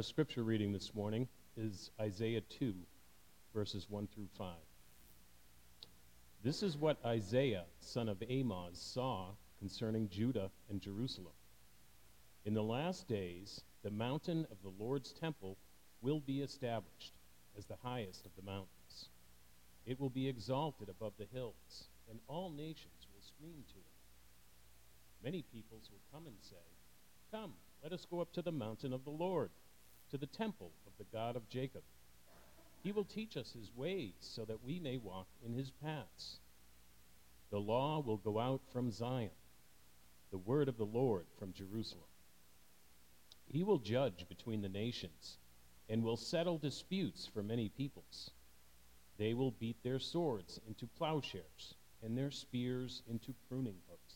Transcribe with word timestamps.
Our 0.00 0.04
scripture 0.04 0.44
reading 0.44 0.72
this 0.72 0.94
morning 0.94 1.28
is 1.58 1.90
Isaiah 2.00 2.40
2, 2.40 2.72
verses 3.52 3.84
1 3.90 4.08
through 4.14 4.28
5. 4.38 4.54
This 6.42 6.62
is 6.62 6.78
what 6.78 7.04
Isaiah, 7.04 7.66
son 7.80 8.08
of 8.08 8.22
Amoz, 8.22 8.80
saw 8.80 9.26
concerning 9.58 10.08
Judah 10.08 10.50
and 10.70 10.80
Jerusalem. 10.80 11.34
In 12.46 12.54
the 12.54 12.62
last 12.62 13.08
days, 13.08 13.60
the 13.82 13.90
mountain 13.90 14.46
of 14.50 14.56
the 14.62 14.72
Lord's 14.82 15.12
temple 15.12 15.58
will 16.00 16.20
be 16.20 16.40
established 16.40 17.12
as 17.58 17.66
the 17.66 17.76
highest 17.82 18.24
of 18.24 18.30
the 18.36 18.50
mountains. 18.50 19.10
It 19.84 20.00
will 20.00 20.08
be 20.08 20.30
exalted 20.30 20.88
above 20.88 21.12
the 21.18 21.28
hills, 21.30 21.88
and 22.08 22.20
all 22.26 22.48
nations 22.48 23.06
will 23.12 23.20
stream 23.20 23.64
to 23.68 23.78
it. 23.78 25.22
Many 25.22 25.42
peoples 25.42 25.90
will 25.92 26.00
come 26.10 26.26
and 26.26 26.36
say, 26.40 26.56
Come, 27.30 27.52
let 27.82 27.92
us 27.92 28.06
go 28.10 28.22
up 28.22 28.32
to 28.32 28.40
the 28.40 28.50
mountain 28.50 28.94
of 28.94 29.04
the 29.04 29.10
Lord, 29.10 29.50
to 30.10 30.18
the 30.18 30.26
temple 30.26 30.72
of 30.86 30.92
the 30.98 31.16
God 31.16 31.36
of 31.36 31.48
Jacob. 31.48 31.82
He 32.82 32.92
will 32.92 33.04
teach 33.04 33.36
us 33.36 33.52
his 33.52 33.70
ways 33.76 34.14
so 34.20 34.44
that 34.44 34.64
we 34.64 34.80
may 34.80 34.96
walk 34.96 35.26
in 35.44 35.52
his 35.52 35.70
paths. 35.70 36.38
The 37.50 37.60
law 37.60 38.00
will 38.00 38.16
go 38.16 38.38
out 38.38 38.60
from 38.72 38.90
Zion, 38.90 39.30
the 40.30 40.38
word 40.38 40.68
of 40.68 40.76
the 40.78 40.84
Lord 40.84 41.26
from 41.38 41.52
Jerusalem. 41.52 42.04
He 43.46 43.62
will 43.62 43.78
judge 43.78 44.26
between 44.28 44.62
the 44.62 44.68
nations 44.68 45.38
and 45.88 46.04
will 46.04 46.16
settle 46.16 46.58
disputes 46.58 47.26
for 47.26 47.42
many 47.42 47.68
peoples. 47.68 48.30
They 49.18 49.34
will 49.34 49.50
beat 49.50 49.82
their 49.82 49.98
swords 49.98 50.60
into 50.66 50.86
plowshares 50.86 51.74
and 52.02 52.16
their 52.16 52.30
spears 52.30 53.02
into 53.08 53.34
pruning 53.48 53.76
hooks. 53.88 54.14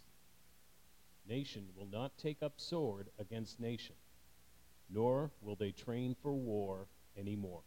Nation 1.29 1.65
will 1.77 1.89
not 1.91 2.17
take 2.17 2.43
up 2.43 2.61
sword 2.61 3.09
against 3.19 3.61
nation, 3.61 3.97
nor 4.91 5.31
will 5.41 5.57
they 5.57 5.71
train 5.71 6.15
for 6.23 6.33
war 6.33 6.87
any 7.19 7.37
more. 7.37 7.63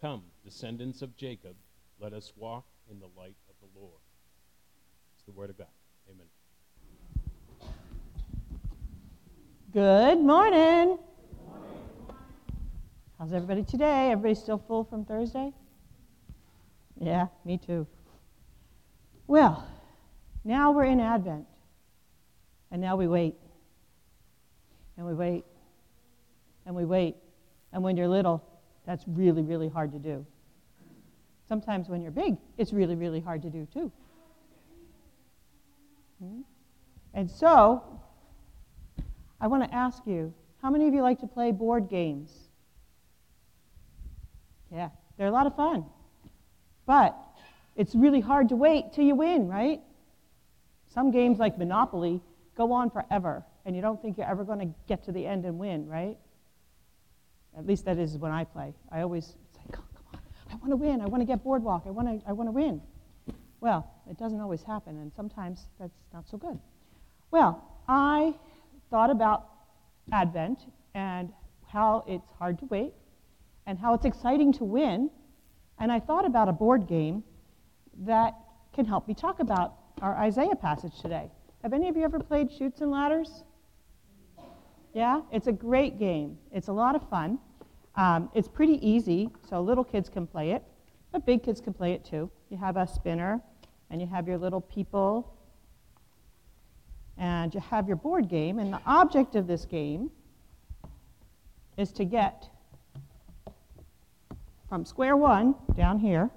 Come, 0.00 0.22
descendants 0.44 1.02
of 1.02 1.16
Jacob, 1.16 1.56
let 2.00 2.12
us 2.12 2.32
walk 2.36 2.64
in 2.90 3.00
the 3.00 3.08
light 3.16 3.36
of 3.48 3.54
the 3.60 3.78
Lord. 3.78 4.00
It's 5.16 5.24
the 5.24 5.32
word 5.32 5.50
of 5.50 5.58
God. 5.58 5.66
Amen. 6.08 6.26
Good 9.72 10.20
morning. 10.20 10.98
How's 13.18 13.32
everybody 13.32 13.64
today? 13.64 14.12
Everybody 14.12 14.34
still 14.36 14.58
full 14.58 14.84
from 14.84 15.04
Thursday? 15.04 15.52
Yeah, 17.00 17.26
me 17.44 17.58
too. 17.58 17.86
Well, 19.26 19.66
now 20.44 20.70
we're 20.70 20.84
in 20.84 21.00
Advent. 21.00 21.46
And 22.70 22.80
now 22.80 22.96
we 22.96 23.08
wait. 23.08 23.34
And 24.98 25.06
we 25.06 25.14
wait. 25.14 25.44
And 26.66 26.74
we 26.76 26.84
wait. 26.84 27.16
And 27.72 27.82
when 27.82 27.96
you're 27.96 28.08
little, 28.08 28.44
that's 28.84 29.04
really, 29.06 29.42
really 29.42 29.68
hard 29.68 29.92
to 29.92 29.98
do. 29.98 30.26
Sometimes 31.48 31.88
when 31.88 32.02
you're 32.02 32.10
big, 32.10 32.36
it's 32.58 32.72
really, 32.74 32.94
really 32.94 33.20
hard 33.20 33.40
to 33.42 33.48
do 33.48 33.66
too. 33.72 33.90
Hmm? 36.22 36.40
And 37.14 37.30
so, 37.30 37.82
I 39.40 39.46
want 39.46 39.64
to 39.64 39.74
ask 39.74 40.02
you 40.04 40.34
how 40.60 40.70
many 40.70 40.88
of 40.88 40.94
you 40.94 41.00
like 41.00 41.20
to 41.20 41.26
play 41.26 41.52
board 41.52 41.88
games? 41.88 42.30
Yeah, 44.72 44.90
they're 45.16 45.28
a 45.28 45.32
lot 45.32 45.46
of 45.46 45.54
fun. 45.54 45.86
But 46.84 47.16
it's 47.76 47.94
really 47.94 48.20
hard 48.20 48.48
to 48.48 48.56
wait 48.56 48.92
till 48.92 49.04
you 49.04 49.14
win, 49.14 49.48
right? 49.48 49.80
Some 50.92 51.10
games 51.12 51.38
like 51.38 51.56
Monopoly 51.56 52.20
go 52.56 52.72
on 52.72 52.90
forever, 52.90 53.44
and 53.68 53.76
you 53.76 53.82
don't 53.82 54.00
think 54.00 54.16
you're 54.16 54.26
ever 54.26 54.44
going 54.44 54.60
to 54.60 54.74
get 54.88 55.04
to 55.04 55.12
the 55.12 55.26
end 55.26 55.44
and 55.44 55.58
win, 55.58 55.86
right? 55.86 56.16
At 57.56 57.66
least 57.66 57.84
that 57.84 57.98
is 57.98 58.16
when 58.16 58.32
I 58.32 58.44
play. 58.44 58.72
I 58.90 59.02
always 59.02 59.26
say, 59.26 59.60
come, 59.70 59.84
oh, 59.94 60.00
come 60.10 60.20
on, 60.46 60.52
I 60.52 60.56
want 60.56 60.70
to 60.70 60.76
win. 60.76 61.02
I 61.02 61.04
want 61.04 61.20
to 61.20 61.26
get 61.26 61.44
boardwalk. 61.44 61.82
I 61.86 61.90
want 61.90 62.08
to, 62.08 62.26
I 62.26 62.32
want 62.32 62.48
to 62.48 62.52
win. 62.52 62.80
Well, 63.60 63.86
it 64.08 64.16
doesn't 64.16 64.40
always 64.40 64.62
happen, 64.62 64.96
and 64.96 65.12
sometimes 65.14 65.66
that's 65.78 65.98
not 66.14 66.26
so 66.26 66.38
good. 66.38 66.58
Well, 67.30 67.62
I 67.86 68.34
thought 68.88 69.10
about 69.10 69.48
Advent 70.12 70.60
and 70.94 71.30
how 71.66 72.04
it's 72.08 72.30
hard 72.38 72.58
to 72.60 72.64
wait 72.70 72.94
and 73.66 73.78
how 73.78 73.92
it's 73.92 74.06
exciting 74.06 74.50
to 74.54 74.64
win. 74.64 75.10
And 75.78 75.92
I 75.92 76.00
thought 76.00 76.24
about 76.24 76.48
a 76.48 76.52
board 76.52 76.86
game 76.88 77.22
that 77.98 78.34
can 78.72 78.86
help 78.86 79.06
me 79.06 79.12
talk 79.12 79.40
about 79.40 79.74
our 80.00 80.16
Isaiah 80.16 80.56
passage 80.56 80.98
today. 81.02 81.30
Have 81.62 81.74
any 81.74 81.90
of 81.90 81.98
you 81.98 82.04
ever 82.04 82.18
played 82.18 82.50
Chutes 82.50 82.80
and 82.80 82.90
Ladders? 82.90 83.44
Yeah, 84.98 85.20
it's 85.30 85.46
a 85.46 85.52
great 85.52 85.96
game. 85.96 86.36
It's 86.50 86.66
a 86.66 86.72
lot 86.72 86.96
of 86.96 87.08
fun. 87.08 87.38
Um, 87.94 88.28
it's 88.34 88.48
pretty 88.48 88.84
easy, 88.84 89.30
so 89.48 89.60
little 89.60 89.84
kids 89.84 90.08
can 90.08 90.26
play 90.26 90.50
it, 90.50 90.64
but 91.12 91.24
big 91.24 91.44
kids 91.44 91.60
can 91.60 91.72
play 91.72 91.92
it 91.92 92.04
too. 92.04 92.28
You 92.50 92.56
have 92.56 92.76
a 92.76 92.84
spinner, 92.84 93.40
and 93.90 94.00
you 94.00 94.08
have 94.08 94.26
your 94.26 94.38
little 94.38 94.60
people 94.60 95.36
and 97.16 97.54
you 97.54 97.60
have 97.60 97.86
your 97.86 97.96
board 97.96 98.28
game, 98.28 98.58
and 98.58 98.72
the 98.72 98.80
object 98.86 99.36
of 99.36 99.46
this 99.46 99.64
game 99.64 100.10
is 101.76 101.92
to 101.92 102.04
get 102.04 102.48
from 104.68 104.84
square 104.84 105.16
one 105.16 105.54
down 105.76 106.00
here. 106.00 106.28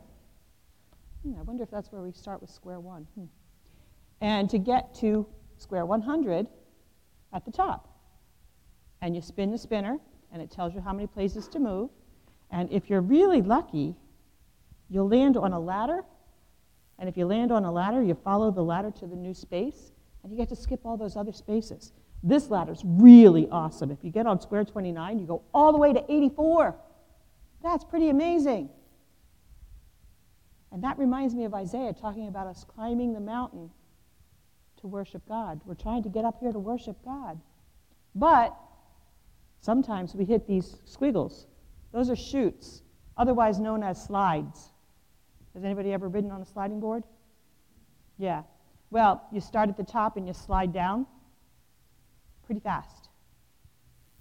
Hmm, 1.23 1.33
I 1.39 1.41
wonder 1.41 1.63
if 1.63 1.71
that's 1.71 1.91
where 1.91 2.03
we 2.03 2.11
start 2.11 2.41
with 2.41 2.51
square 2.51 2.79
one. 2.79 3.07
Hmm. 3.15 3.25
And 4.21 4.47
to 4.51 4.59
get 4.59 4.93
to 4.95 5.25
square 5.57 5.87
100 5.87 6.45
at 7.33 7.43
the 7.43 7.51
top. 7.51 7.90
And 9.01 9.15
you 9.15 9.21
spin 9.21 9.51
the 9.51 9.57
spinner, 9.57 9.97
and 10.31 10.41
it 10.41 10.51
tells 10.51 10.73
you 10.73 10.81
how 10.81 10.93
many 10.93 11.07
places 11.07 11.47
to 11.49 11.59
move. 11.59 11.89
And 12.51 12.71
if 12.71 12.89
you're 12.89 13.01
really 13.01 13.41
lucky, 13.41 13.95
you'll 14.89 15.07
land 15.07 15.37
on 15.37 15.53
a 15.53 15.59
ladder. 15.59 16.03
And 16.99 17.09
if 17.09 17.17
you 17.17 17.25
land 17.25 17.51
on 17.51 17.65
a 17.65 17.71
ladder, 17.71 18.03
you 18.03 18.13
follow 18.13 18.51
the 18.51 18.61
ladder 18.61 18.91
to 18.91 19.07
the 19.07 19.15
new 19.15 19.33
space 19.33 19.91
and 20.23 20.31
you 20.31 20.37
get 20.37 20.49
to 20.49 20.55
skip 20.55 20.81
all 20.85 20.97
those 20.97 21.15
other 21.15 21.31
spaces. 21.31 21.93
This 22.23 22.49
ladder's 22.49 22.83
really 22.85 23.47
awesome. 23.49 23.89
If 23.89 24.03
you 24.03 24.11
get 24.11 24.27
on 24.27 24.39
square 24.39 24.63
29, 24.63 25.19
you 25.19 25.25
go 25.25 25.41
all 25.53 25.71
the 25.71 25.79
way 25.79 25.93
to 25.93 26.11
84. 26.11 26.75
That's 27.63 27.83
pretty 27.83 28.09
amazing. 28.09 28.69
And 30.71 30.83
that 30.83 30.97
reminds 30.99 31.33
me 31.33 31.45
of 31.45 31.53
Isaiah 31.53 31.93
talking 31.93 32.27
about 32.27 32.47
us 32.47 32.63
climbing 32.63 33.13
the 33.13 33.19
mountain 33.19 33.71
to 34.81 34.87
worship 34.87 35.27
God. 35.27 35.61
We're 35.65 35.73
trying 35.73 36.03
to 36.03 36.09
get 36.09 36.23
up 36.23 36.39
here 36.39 36.51
to 36.51 36.59
worship 36.59 36.97
God. 37.03 37.39
But 38.13 38.55
sometimes 39.61 40.13
we 40.13 40.25
hit 40.25 40.45
these 40.45 40.75
squiggles. 40.85 41.47
Those 41.93 42.09
are 42.09 42.15
chutes, 42.15 42.81
otherwise 43.17 43.59
known 43.59 43.83
as 43.83 44.03
slides. 44.03 44.71
Has 45.53 45.63
anybody 45.63 45.93
ever 45.93 46.07
ridden 46.07 46.31
on 46.31 46.41
a 46.41 46.45
sliding 46.45 46.79
board? 46.79 47.03
Yeah. 48.17 48.43
Well, 48.89 49.23
you 49.31 49.39
start 49.39 49.69
at 49.69 49.77
the 49.77 49.83
top 49.83 50.17
and 50.17 50.27
you 50.27 50.33
slide 50.33 50.73
down 50.73 51.05
pretty 52.45 52.61
fast. 52.61 53.09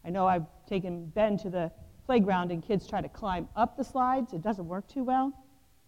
I 0.05 0.11
know 0.11 0.27
I've 0.27 0.47
taken 0.69 1.07
Ben 1.07 1.37
to 1.39 1.51
the 1.51 1.73
playground 2.07 2.51
and 2.51 2.63
kids 2.63 2.87
try 2.87 3.01
to 3.01 3.09
climb 3.09 3.49
up 3.57 3.77
the 3.77 3.85
slides. 3.85 4.33
It 4.33 4.43
doesn't 4.43 4.67
work 4.67 4.89
too 4.89 5.05
well, 5.05 5.33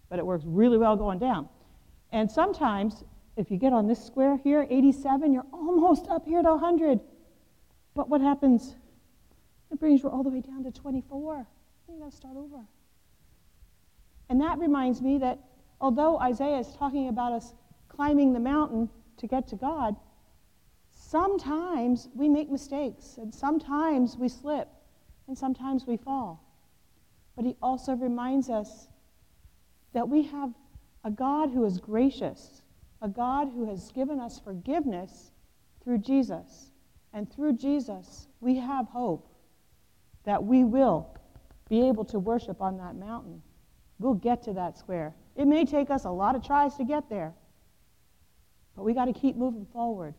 but 0.08 0.18
it 0.18 0.26
works 0.26 0.44
really 0.46 0.78
well 0.78 0.96
going 0.96 1.18
down. 1.18 1.48
And 2.10 2.30
sometimes, 2.30 3.04
if 3.36 3.50
you 3.50 3.56
get 3.56 3.72
on 3.72 3.86
this 3.86 4.04
square 4.04 4.36
here, 4.36 4.66
87, 4.68 5.32
you're 5.32 5.46
almost 5.52 6.08
up 6.08 6.26
here 6.26 6.42
to 6.42 6.50
100. 6.50 7.00
But 7.94 8.08
what 8.08 8.20
happens? 8.20 8.74
It 9.72 9.80
brings 9.80 10.02
you 10.02 10.10
all 10.10 10.22
the 10.22 10.28
way 10.28 10.42
down 10.42 10.62
to 10.64 10.70
24. 10.70 11.46
You 11.88 11.98
got 11.98 12.10
to 12.10 12.16
start 12.16 12.36
over. 12.36 12.60
And 14.28 14.40
that 14.42 14.58
reminds 14.58 15.00
me 15.00 15.16
that 15.18 15.38
although 15.80 16.18
Isaiah 16.20 16.58
is 16.58 16.74
talking 16.76 17.08
about 17.08 17.32
us 17.32 17.54
climbing 17.88 18.34
the 18.34 18.40
mountain 18.40 18.90
to 19.16 19.26
get 19.26 19.48
to 19.48 19.56
God, 19.56 19.96
sometimes 20.90 22.08
we 22.14 22.28
make 22.28 22.50
mistakes, 22.50 23.16
and 23.16 23.34
sometimes 23.34 24.16
we 24.18 24.28
slip, 24.28 24.68
and 25.26 25.36
sometimes 25.36 25.86
we 25.86 25.96
fall. 25.96 26.44
But 27.34 27.46
he 27.46 27.56
also 27.62 27.94
reminds 27.94 28.50
us 28.50 28.88
that 29.94 30.06
we 30.06 30.22
have 30.24 30.52
a 31.04 31.10
God 31.10 31.50
who 31.50 31.64
is 31.64 31.78
gracious, 31.78 32.60
a 33.00 33.08
God 33.08 33.48
who 33.48 33.64
has 33.68 33.90
given 33.92 34.20
us 34.20 34.38
forgiveness 34.38 35.32
through 35.82 35.98
Jesus. 35.98 36.72
And 37.14 37.30
through 37.30 37.54
Jesus, 37.54 38.28
we 38.40 38.56
have 38.56 38.86
hope 38.88 39.31
that 40.24 40.42
we 40.42 40.64
will 40.64 41.18
be 41.68 41.88
able 41.88 42.04
to 42.06 42.18
worship 42.18 42.60
on 42.60 42.76
that 42.78 42.94
mountain. 42.96 43.42
We'll 43.98 44.14
get 44.14 44.42
to 44.44 44.52
that 44.54 44.78
square. 44.78 45.14
It 45.36 45.46
may 45.46 45.64
take 45.64 45.90
us 45.90 46.04
a 46.04 46.10
lot 46.10 46.34
of 46.34 46.44
tries 46.44 46.76
to 46.76 46.84
get 46.84 47.08
there, 47.08 47.32
but 48.76 48.84
we 48.84 48.94
got 48.94 49.06
to 49.06 49.12
keep 49.12 49.36
moving 49.36 49.66
forward. 49.72 50.14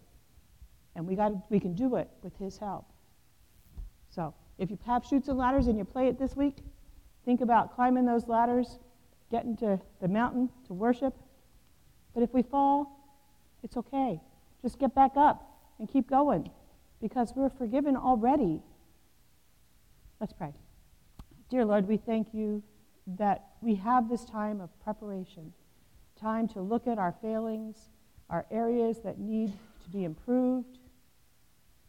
And 0.95 1.07
we, 1.07 1.15
got 1.15 1.29
to, 1.29 1.41
we 1.49 1.59
can 1.59 1.73
do 1.73 1.95
it 1.95 2.07
with 2.21 2.37
His 2.37 2.57
help. 2.57 2.85
So 4.09 4.33
if 4.57 4.69
you 4.69 4.77
have 4.85 5.05
chutes 5.05 5.27
and 5.27 5.37
ladders 5.37 5.67
and 5.67 5.77
you 5.77 5.85
play 5.85 6.07
it 6.07 6.19
this 6.19 6.35
week, 6.35 6.57
think 7.25 7.41
about 7.41 7.75
climbing 7.75 8.05
those 8.05 8.27
ladders, 8.27 8.79
getting 9.31 9.57
to 9.57 9.79
the 10.01 10.07
mountain 10.07 10.49
to 10.67 10.73
worship. 10.73 11.15
But 12.13 12.21
if 12.21 12.33
we 12.33 12.43
fall, 12.43 13.17
it's 13.63 13.75
okay. 13.77 14.21
Just 14.61 14.77
get 14.77 14.93
back 14.93 15.13
up 15.15 15.49
and 15.79 15.89
keep 15.89 16.09
going 16.09 16.49
because 17.01 17.33
we're 17.35 17.49
forgiven 17.49 17.97
already. 17.97 18.61
Let's 20.23 20.31
pray. 20.31 20.53
Dear 21.49 21.65
Lord, 21.65 21.85
we 21.85 21.97
thank 21.97 22.33
you 22.33 22.63
that 23.05 23.43
we 23.59 23.75
have 23.75 24.07
this 24.07 24.23
time 24.23 24.61
of 24.61 24.69
preparation, 24.81 25.51
time 26.17 26.47
to 26.47 26.61
look 26.61 26.87
at 26.87 26.97
our 26.97 27.13
failings, 27.21 27.89
our 28.29 28.45
areas 28.49 29.01
that 29.03 29.19
need 29.19 29.51
to 29.83 29.89
be 29.89 30.05
improved, 30.05 30.77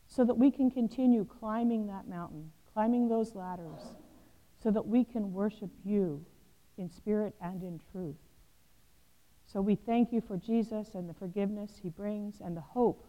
so 0.08 0.24
that 0.24 0.34
we 0.34 0.50
can 0.50 0.68
continue 0.68 1.24
climbing 1.24 1.86
that 1.86 2.08
mountain, 2.08 2.50
climbing 2.72 3.06
those 3.06 3.36
ladders, 3.36 3.92
so 4.60 4.72
that 4.72 4.84
we 4.84 5.04
can 5.04 5.32
worship 5.32 5.70
you 5.84 6.26
in 6.76 6.90
spirit 6.90 7.36
and 7.40 7.62
in 7.62 7.80
truth. 7.92 8.16
So 9.46 9.60
we 9.60 9.76
thank 9.76 10.12
you 10.12 10.20
for 10.20 10.36
Jesus 10.36 10.96
and 10.96 11.08
the 11.08 11.14
forgiveness 11.14 11.78
he 11.80 11.88
brings 11.88 12.40
and 12.40 12.56
the 12.56 12.62
hope 12.62 13.06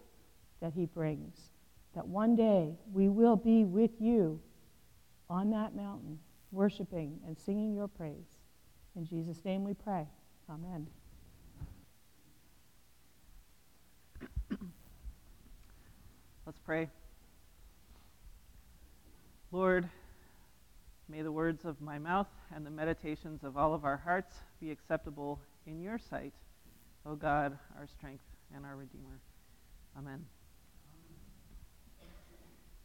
that 0.61 0.73
he 0.73 0.85
brings, 0.85 1.49
that 1.95 2.07
one 2.07 2.35
day 2.35 2.75
we 2.93 3.09
will 3.09 3.35
be 3.35 3.63
with 3.63 3.99
you 3.99 4.39
on 5.29 5.49
that 5.51 5.75
mountain, 5.75 6.19
worshiping 6.51 7.19
and 7.25 7.37
singing 7.37 7.73
your 7.73 7.87
praise. 7.87 8.39
In 8.95 9.05
Jesus' 9.05 9.43
name 9.43 9.63
we 9.63 9.73
pray. 9.73 10.07
Amen. 10.49 10.87
Let's 16.45 16.59
pray. 16.59 16.89
Lord, 19.51 19.89
may 21.09 21.21
the 21.21 21.31
words 21.31 21.65
of 21.65 21.81
my 21.81 21.97
mouth 21.97 22.27
and 22.53 22.65
the 22.65 22.71
meditations 22.71 23.43
of 23.43 23.57
all 23.57 23.73
of 23.73 23.85
our 23.85 23.97
hearts 23.97 24.35
be 24.59 24.71
acceptable 24.71 25.39
in 25.65 25.81
your 25.81 25.97
sight, 25.97 26.33
O 27.05 27.15
God, 27.15 27.57
our 27.77 27.87
strength 27.87 28.23
and 28.55 28.65
our 28.65 28.75
Redeemer. 28.75 29.19
Amen. 29.97 30.25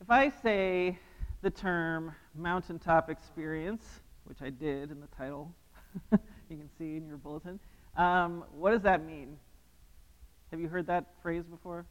If 0.00 0.10
I 0.10 0.30
say 0.42 0.98
the 1.42 1.50
term 1.50 2.14
mountaintop 2.34 3.08
experience, 3.08 3.82
which 4.24 4.42
I 4.42 4.50
did 4.50 4.90
in 4.90 5.00
the 5.00 5.06
title, 5.16 5.54
you 6.12 6.18
can 6.56 6.68
see 6.78 6.96
in 6.96 7.06
your 7.06 7.16
bulletin, 7.16 7.58
um, 7.96 8.44
what 8.52 8.70
does 8.70 8.82
that 8.82 9.04
mean? 9.04 9.36
Have 10.50 10.60
you 10.60 10.68
heard 10.68 10.86
that 10.88 11.06
phrase 11.22 11.44
before? 11.44 11.86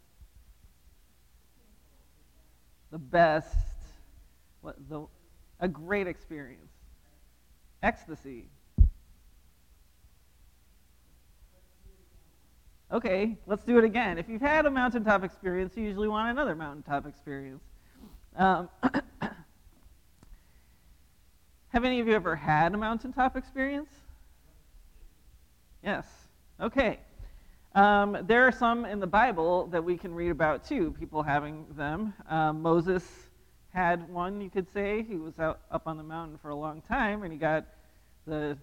The 2.92 2.98
best, 2.98 3.56
what, 4.62 4.76
the, 4.90 5.06
a 5.60 5.68
great 5.68 6.08
experience, 6.08 6.72
ecstasy. 7.84 8.46
Okay, 12.92 13.38
let's 13.46 13.64
do 13.64 13.78
it 13.78 13.84
again. 13.84 14.18
If 14.18 14.28
you've 14.28 14.42
had 14.42 14.66
a 14.66 14.72
mountaintop 14.72 15.24
experience, 15.24 15.78
you 15.78 15.84
usually 15.84 16.08
want 16.08 16.30
another 16.30 16.56
mountaintop 16.56 17.06
experience. 17.06 17.62
Um, 18.36 18.70
have 21.70 21.86
any 21.86 22.00
of 22.00 22.08
you 22.08 22.14
ever 22.14 22.36
had 22.36 22.74
a 22.74 22.78
mountaintop 22.78 23.38
experience? 23.38 23.90
Yes. 25.84 26.06
Okay. 26.60 27.00
Um, 27.76 28.18
there 28.24 28.48
are 28.48 28.52
some 28.52 28.86
in 28.86 29.00
the 29.00 29.08
Bible 29.08 29.68
that 29.68 29.84
we 29.84 29.96
can 29.96 30.14
read 30.14 30.32
about 30.32 30.66
too, 30.66 30.96
people 31.00 31.22
having 31.22 31.66
them. 31.78 32.14
Um, 32.28 32.62
Moses 32.62 33.04
had 33.74 34.10
one, 34.10 34.42
you 34.42 34.50
could 34.50 34.72
say. 34.74 35.04
He 35.04 35.16
was 35.16 35.38
out 35.40 35.60
up 35.70 35.84
on 35.86 35.98
the 35.98 36.04
mountain 36.04 36.40
for 36.42 36.50
a 36.50 36.56
long 36.56 36.82
time, 36.82 37.22
and 37.24 37.32
he 37.32 37.38
got 37.38 37.66
the 38.26 38.58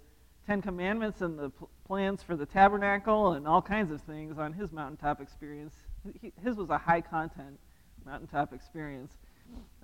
Ten 0.46 0.60
Commandments 0.60 1.20
and 1.20 1.38
the 1.38 1.50
pl- 1.50 1.70
plans 1.86 2.22
for 2.22 2.36
the 2.36 2.46
tabernacle 2.46 3.32
and 3.32 3.46
all 3.46 3.62
kinds 3.62 3.92
of 3.92 4.00
things 4.02 4.38
on 4.38 4.52
his 4.52 4.72
mountaintop 4.72 5.20
experience. 5.20 5.74
He, 6.20 6.32
his 6.42 6.56
was 6.56 6.70
a 6.70 6.78
high 6.78 7.00
content 7.00 7.58
mountaintop 8.04 8.52
experience. 8.52 9.16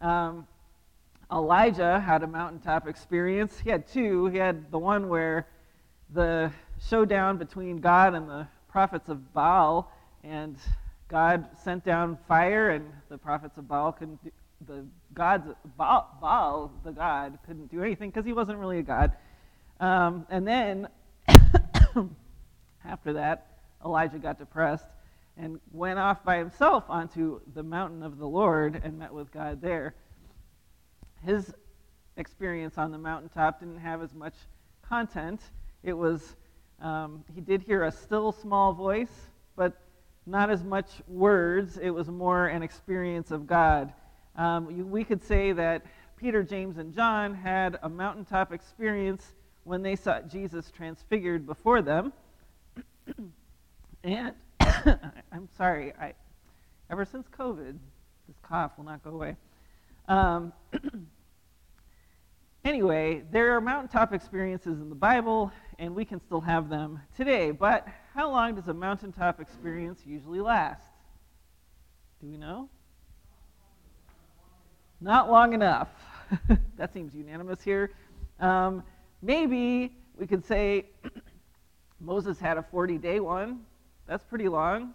Um, 0.00 0.46
Elijah 1.32 1.98
had 1.98 2.22
a 2.22 2.26
mountaintop 2.26 2.86
experience. 2.86 3.58
He 3.58 3.70
had 3.70 3.86
two. 3.88 4.26
He 4.26 4.36
had 4.36 4.70
the 4.70 4.78
one 4.78 5.08
where 5.08 5.46
the 6.12 6.52
showdown 6.88 7.38
between 7.38 7.80
God 7.80 8.14
and 8.14 8.28
the 8.28 8.46
prophets 8.68 9.08
of 9.08 9.32
Baal, 9.32 9.90
and 10.22 10.56
God 11.08 11.46
sent 11.64 11.84
down 11.84 12.18
fire, 12.28 12.70
and 12.70 12.92
the 13.08 13.16
prophets 13.16 13.56
of 13.56 13.66
Baal 13.66 13.92
couldn't 13.92 14.22
do, 14.22 14.30
the 14.66 14.84
gods 15.14 15.48
Baal, 15.76 16.16
Baal 16.20 16.70
the 16.84 16.92
god 16.92 17.38
couldn't 17.46 17.70
do 17.70 17.82
anything 17.82 18.10
because 18.10 18.26
he 18.26 18.32
wasn't 18.32 18.58
really 18.58 18.78
a 18.78 18.82
god. 18.82 19.12
Um, 19.80 20.26
and 20.28 20.46
then 20.46 20.88
after 22.84 23.14
that, 23.14 23.58
Elijah 23.84 24.18
got 24.18 24.38
depressed 24.38 24.86
and 25.36 25.58
went 25.72 25.98
off 25.98 26.22
by 26.24 26.36
himself 26.36 26.84
onto 26.88 27.40
the 27.54 27.62
mountain 27.62 28.02
of 28.02 28.18
the 28.18 28.28
Lord 28.28 28.80
and 28.84 28.98
met 28.98 29.12
with 29.12 29.32
God 29.32 29.62
there. 29.62 29.94
His 31.24 31.54
experience 32.16 32.78
on 32.78 32.90
the 32.90 32.98
mountaintop 32.98 33.60
didn't 33.60 33.78
have 33.78 34.02
as 34.02 34.12
much 34.14 34.34
content. 34.82 35.40
It 35.82 35.92
was, 35.92 36.36
um, 36.80 37.24
he 37.34 37.40
did 37.40 37.62
hear 37.62 37.84
a 37.84 37.92
still 37.92 38.32
small 38.32 38.72
voice, 38.72 39.12
but 39.56 39.80
not 40.26 40.50
as 40.50 40.64
much 40.64 40.88
words. 41.08 41.78
It 41.78 41.90
was 41.90 42.08
more 42.08 42.46
an 42.46 42.62
experience 42.62 43.30
of 43.30 43.46
God. 43.46 43.92
Um, 44.36 44.70
you, 44.70 44.84
we 44.84 45.04
could 45.04 45.22
say 45.22 45.52
that 45.52 45.84
Peter, 46.16 46.42
James, 46.42 46.78
and 46.78 46.94
John 46.94 47.34
had 47.34 47.78
a 47.82 47.88
mountaintop 47.88 48.52
experience 48.52 49.34
when 49.64 49.82
they 49.82 49.96
saw 49.96 50.20
Jesus 50.20 50.70
transfigured 50.70 51.46
before 51.46 51.82
them. 51.82 52.12
and 54.04 54.34
I'm 54.60 55.48
sorry, 55.56 55.92
I, 56.00 56.14
ever 56.90 57.04
since 57.04 57.26
COVID, 57.28 57.76
this 58.28 58.36
cough 58.42 58.72
will 58.76 58.84
not 58.84 59.02
go 59.02 59.10
away. 59.10 59.36
Um, 60.08 60.52
anyway, 62.64 63.22
there 63.30 63.56
are 63.56 63.60
mountaintop 63.60 64.12
experiences 64.12 64.80
in 64.80 64.88
the 64.88 64.94
Bible, 64.94 65.52
and 65.78 65.94
we 65.94 66.04
can 66.04 66.20
still 66.20 66.40
have 66.40 66.68
them 66.68 67.00
today. 67.16 67.50
But 67.50 67.86
how 68.14 68.30
long 68.30 68.54
does 68.54 68.68
a 68.68 68.74
mountaintop 68.74 69.40
experience 69.40 70.02
usually 70.06 70.40
last? 70.40 70.82
Do 72.20 72.28
we 72.28 72.36
know? 72.36 72.68
Not 75.00 75.30
long 75.30 75.52
enough. 75.52 75.88
that 76.76 76.92
seems 76.92 77.14
unanimous 77.14 77.62
here. 77.62 77.90
Um, 78.38 78.82
maybe 79.20 79.92
we 80.16 80.26
could 80.26 80.44
say 80.44 80.86
Moses 82.00 82.38
had 82.38 82.58
a 82.58 82.62
40 82.62 82.98
day 82.98 83.20
one. 83.20 83.60
That's 84.06 84.24
pretty 84.24 84.48
long. 84.48 84.94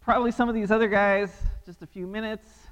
Probably 0.00 0.30
some 0.30 0.48
of 0.48 0.54
these 0.54 0.70
other 0.70 0.88
guys, 0.88 1.30
just 1.64 1.82
a 1.82 1.86
few 1.86 2.06
minutes, 2.06 2.65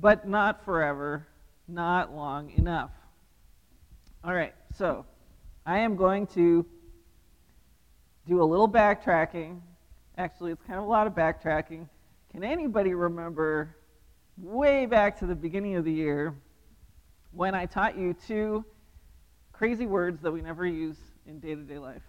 but 0.00 0.26
not 0.26 0.64
forever, 0.64 1.26
not 1.68 2.14
long 2.14 2.50
enough. 2.56 2.90
All 4.24 4.34
right, 4.34 4.54
so 4.76 5.04
I 5.66 5.78
am 5.78 5.96
going 5.96 6.26
to 6.28 6.64
do 8.26 8.42
a 8.42 8.44
little 8.44 8.68
backtracking. 8.68 9.60
Actually, 10.16 10.52
it's 10.52 10.62
kind 10.62 10.78
of 10.78 10.84
a 10.84 10.88
lot 10.88 11.06
of 11.06 11.14
backtracking. 11.14 11.88
Can 12.32 12.44
anybody 12.44 12.94
remember 12.94 13.76
way 14.38 14.86
back 14.86 15.18
to 15.18 15.26
the 15.26 15.34
beginning 15.34 15.76
of 15.76 15.84
the 15.84 15.92
year 15.92 16.34
when 17.32 17.54
I 17.54 17.66
taught 17.66 17.98
you 17.98 18.14
two 18.26 18.64
crazy 19.52 19.86
words 19.86 20.22
that 20.22 20.32
we 20.32 20.40
never 20.40 20.66
use 20.66 20.96
in 21.26 21.40
day 21.40 21.54
to 21.54 21.62
day 21.62 21.78
life? 21.78 22.02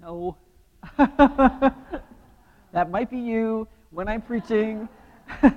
No. 0.00 0.36
that 0.98 2.90
might 2.90 3.10
be 3.10 3.18
you 3.18 3.66
when 3.90 4.08
I'm 4.08 4.22
preaching, 4.22 4.88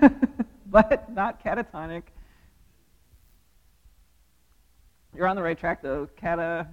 but 0.65 1.11
not 1.13 1.43
catatonic. 1.43 2.03
You're 5.15 5.27
on 5.27 5.35
the 5.35 5.41
right 5.41 5.57
track 5.57 5.81
though. 5.81 6.07
Cata. 6.17 6.67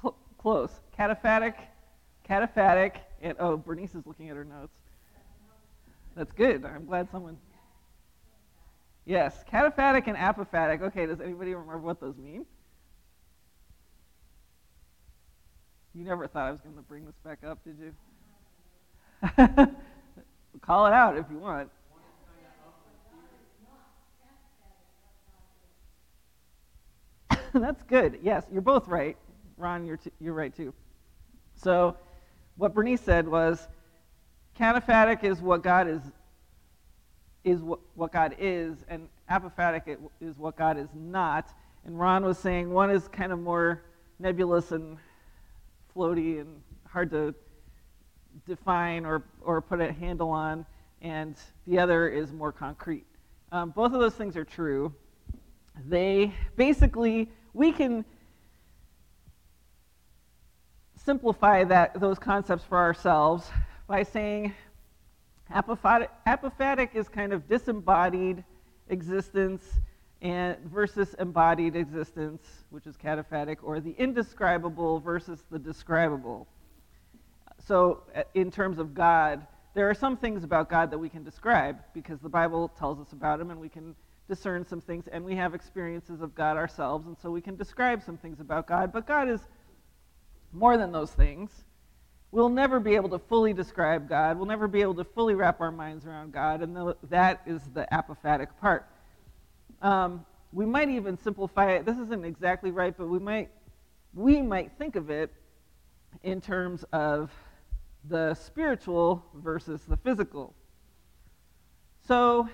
Cl- 0.00 0.16
close. 0.38 0.70
Cataphatic. 0.98 1.54
Cataphatic. 2.28 2.96
And 3.20 3.36
oh, 3.38 3.56
Bernice 3.56 3.94
is 3.94 4.06
looking 4.06 4.30
at 4.30 4.36
her 4.36 4.44
notes. 4.44 4.76
That's 6.16 6.32
good. 6.32 6.64
I'm 6.64 6.86
glad 6.86 7.10
someone. 7.10 7.36
Yes, 9.04 9.44
cataphatic 9.50 10.06
and 10.06 10.16
apophatic. 10.16 10.82
Okay, 10.82 11.06
does 11.06 11.20
anybody 11.20 11.54
remember 11.54 11.78
what 11.78 12.00
those 12.00 12.16
mean? 12.16 12.46
You 15.94 16.04
never 16.04 16.28
thought 16.28 16.46
I 16.46 16.50
was 16.52 16.60
going 16.60 16.76
to 16.76 16.82
bring 16.82 17.04
this 17.04 17.16
back 17.24 17.38
up, 17.44 17.64
did 17.64 17.76
you? 17.80 17.92
Call 20.62 20.86
it 20.86 20.92
out 20.92 21.16
if 21.16 21.26
you 21.30 21.38
want. 21.38 21.70
That's 27.52 27.82
good. 27.82 28.20
Yes, 28.22 28.44
you're 28.52 28.62
both 28.62 28.86
right. 28.86 29.16
Ron, 29.56 29.84
you're, 29.84 29.96
t- 29.96 30.12
you're 30.20 30.34
right 30.34 30.54
too. 30.54 30.72
So, 31.56 31.96
what 32.56 32.74
Bernice 32.74 33.00
said 33.00 33.26
was 33.26 33.68
cataphatic 34.58 35.24
is 35.24 35.40
what 35.40 35.62
God 35.62 35.88
is 35.88 36.00
is 37.42 37.62
what, 37.62 37.80
what 37.94 38.12
God 38.12 38.36
is, 38.38 38.84
and 38.88 39.08
apophatic 39.30 39.96
is 40.20 40.38
what 40.38 40.56
God 40.56 40.78
is 40.78 40.88
not. 40.94 41.48
And 41.84 41.98
Ron 41.98 42.24
was 42.24 42.38
saying 42.38 42.70
one 42.70 42.90
is 42.90 43.08
kind 43.08 43.32
of 43.32 43.38
more 43.38 43.82
nebulous 44.18 44.72
and 44.72 44.98
floaty 45.96 46.40
and 46.40 46.60
hard 46.86 47.10
to 47.10 47.34
define 48.46 49.04
or, 49.04 49.22
or 49.42 49.60
put 49.60 49.80
a 49.80 49.92
handle 49.92 50.30
on, 50.30 50.66
and 51.02 51.36
the 51.66 51.78
other 51.78 52.08
is 52.08 52.32
more 52.32 52.52
concrete. 52.52 53.06
Um, 53.52 53.70
both 53.70 53.92
of 53.92 54.00
those 54.00 54.14
things 54.14 54.36
are 54.36 54.44
true. 54.44 54.94
They 55.88 56.34
basically, 56.56 57.30
we 57.52 57.72
can 57.72 58.04
simplify 60.96 61.64
that, 61.64 61.98
those 61.98 62.18
concepts 62.18 62.64
for 62.64 62.78
ourselves 62.78 63.48
by 63.86 64.02
saying 64.02 64.54
apophatic, 65.52 66.08
apophatic 66.26 66.94
is 66.94 67.08
kind 67.08 67.32
of 67.32 67.48
disembodied 67.48 68.44
existence 68.88 69.62
and 70.22 70.58
versus 70.66 71.14
embodied 71.18 71.74
existence, 71.76 72.46
which 72.68 72.86
is 72.86 72.96
cataphatic, 72.96 73.56
or 73.62 73.80
the 73.80 73.94
indescribable 73.98 75.00
versus 75.00 75.44
the 75.50 75.58
describable. 75.58 76.46
So, 77.70 78.02
uh, 78.16 78.24
in 78.34 78.50
terms 78.50 78.80
of 78.80 78.94
God, 78.94 79.46
there 79.74 79.88
are 79.88 79.94
some 79.94 80.16
things 80.16 80.42
about 80.42 80.68
God 80.68 80.90
that 80.90 80.98
we 80.98 81.08
can 81.08 81.22
describe 81.22 81.78
because 81.94 82.18
the 82.18 82.28
Bible 82.28 82.66
tells 82.76 82.98
us 82.98 83.12
about 83.12 83.40
Him 83.40 83.52
and 83.52 83.60
we 83.60 83.68
can 83.68 83.94
discern 84.26 84.66
some 84.66 84.80
things 84.80 85.06
and 85.06 85.24
we 85.24 85.36
have 85.36 85.54
experiences 85.54 86.20
of 86.20 86.34
God 86.34 86.56
ourselves, 86.56 87.06
and 87.06 87.16
so 87.16 87.30
we 87.30 87.40
can 87.40 87.54
describe 87.54 88.02
some 88.02 88.16
things 88.18 88.40
about 88.40 88.66
God. 88.66 88.92
But 88.92 89.06
God 89.06 89.28
is 89.28 89.46
more 90.52 90.76
than 90.76 90.90
those 90.90 91.12
things. 91.12 91.62
We'll 92.32 92.48
never 92.48 92.80
be 92.80 92.96
able 92.96 93.10
to 93.10 93.20
fully 93.20 93.52
describe 93.52 94.08
God. 94.08 94.36
We'll 94.36 94.48
never 94.48 94.66
be 94.66 94.80
able 94.80 94.96
to 94.96 95.04
fully 95.04 95.36
wrap 95.36 95.60
our 95.60 95.70
minds 95.70 96.04
around 96.04 96.32
God, 96.32 96.62
and 96.62 96.76
that 97.08 97.40
is 97.46 97.62
the 97.72 97.86
apophatic 97.92 98.48
part. 98.60 98.84
Um, 99.80 100.26
we 100.52 100.66
might 100.66 100.88
even 100.88 101.16
simplify 101.16 101.70
it. 101.74 101.86
This 101.86 101.98
isn't 101.98 102.24
exactly 102.24 102.72
right, 102.72 102.96
but 102.98 103.06
we 103.06 103.20
might 103.20 103.48
we 104.12 104.42
might 104.42 104.72
think 104.76 104.96
of 104.96 105.08
it 105.08 105.32
in 106.24 106.40
terms 106.40 106.84
of 106.92 107.30
the 108.08 108.34
spiritual 108.34 109.24
versus 109.34 109.82
the 109.84 109.96
physical. 109.96 110.54
So 112.06 112.48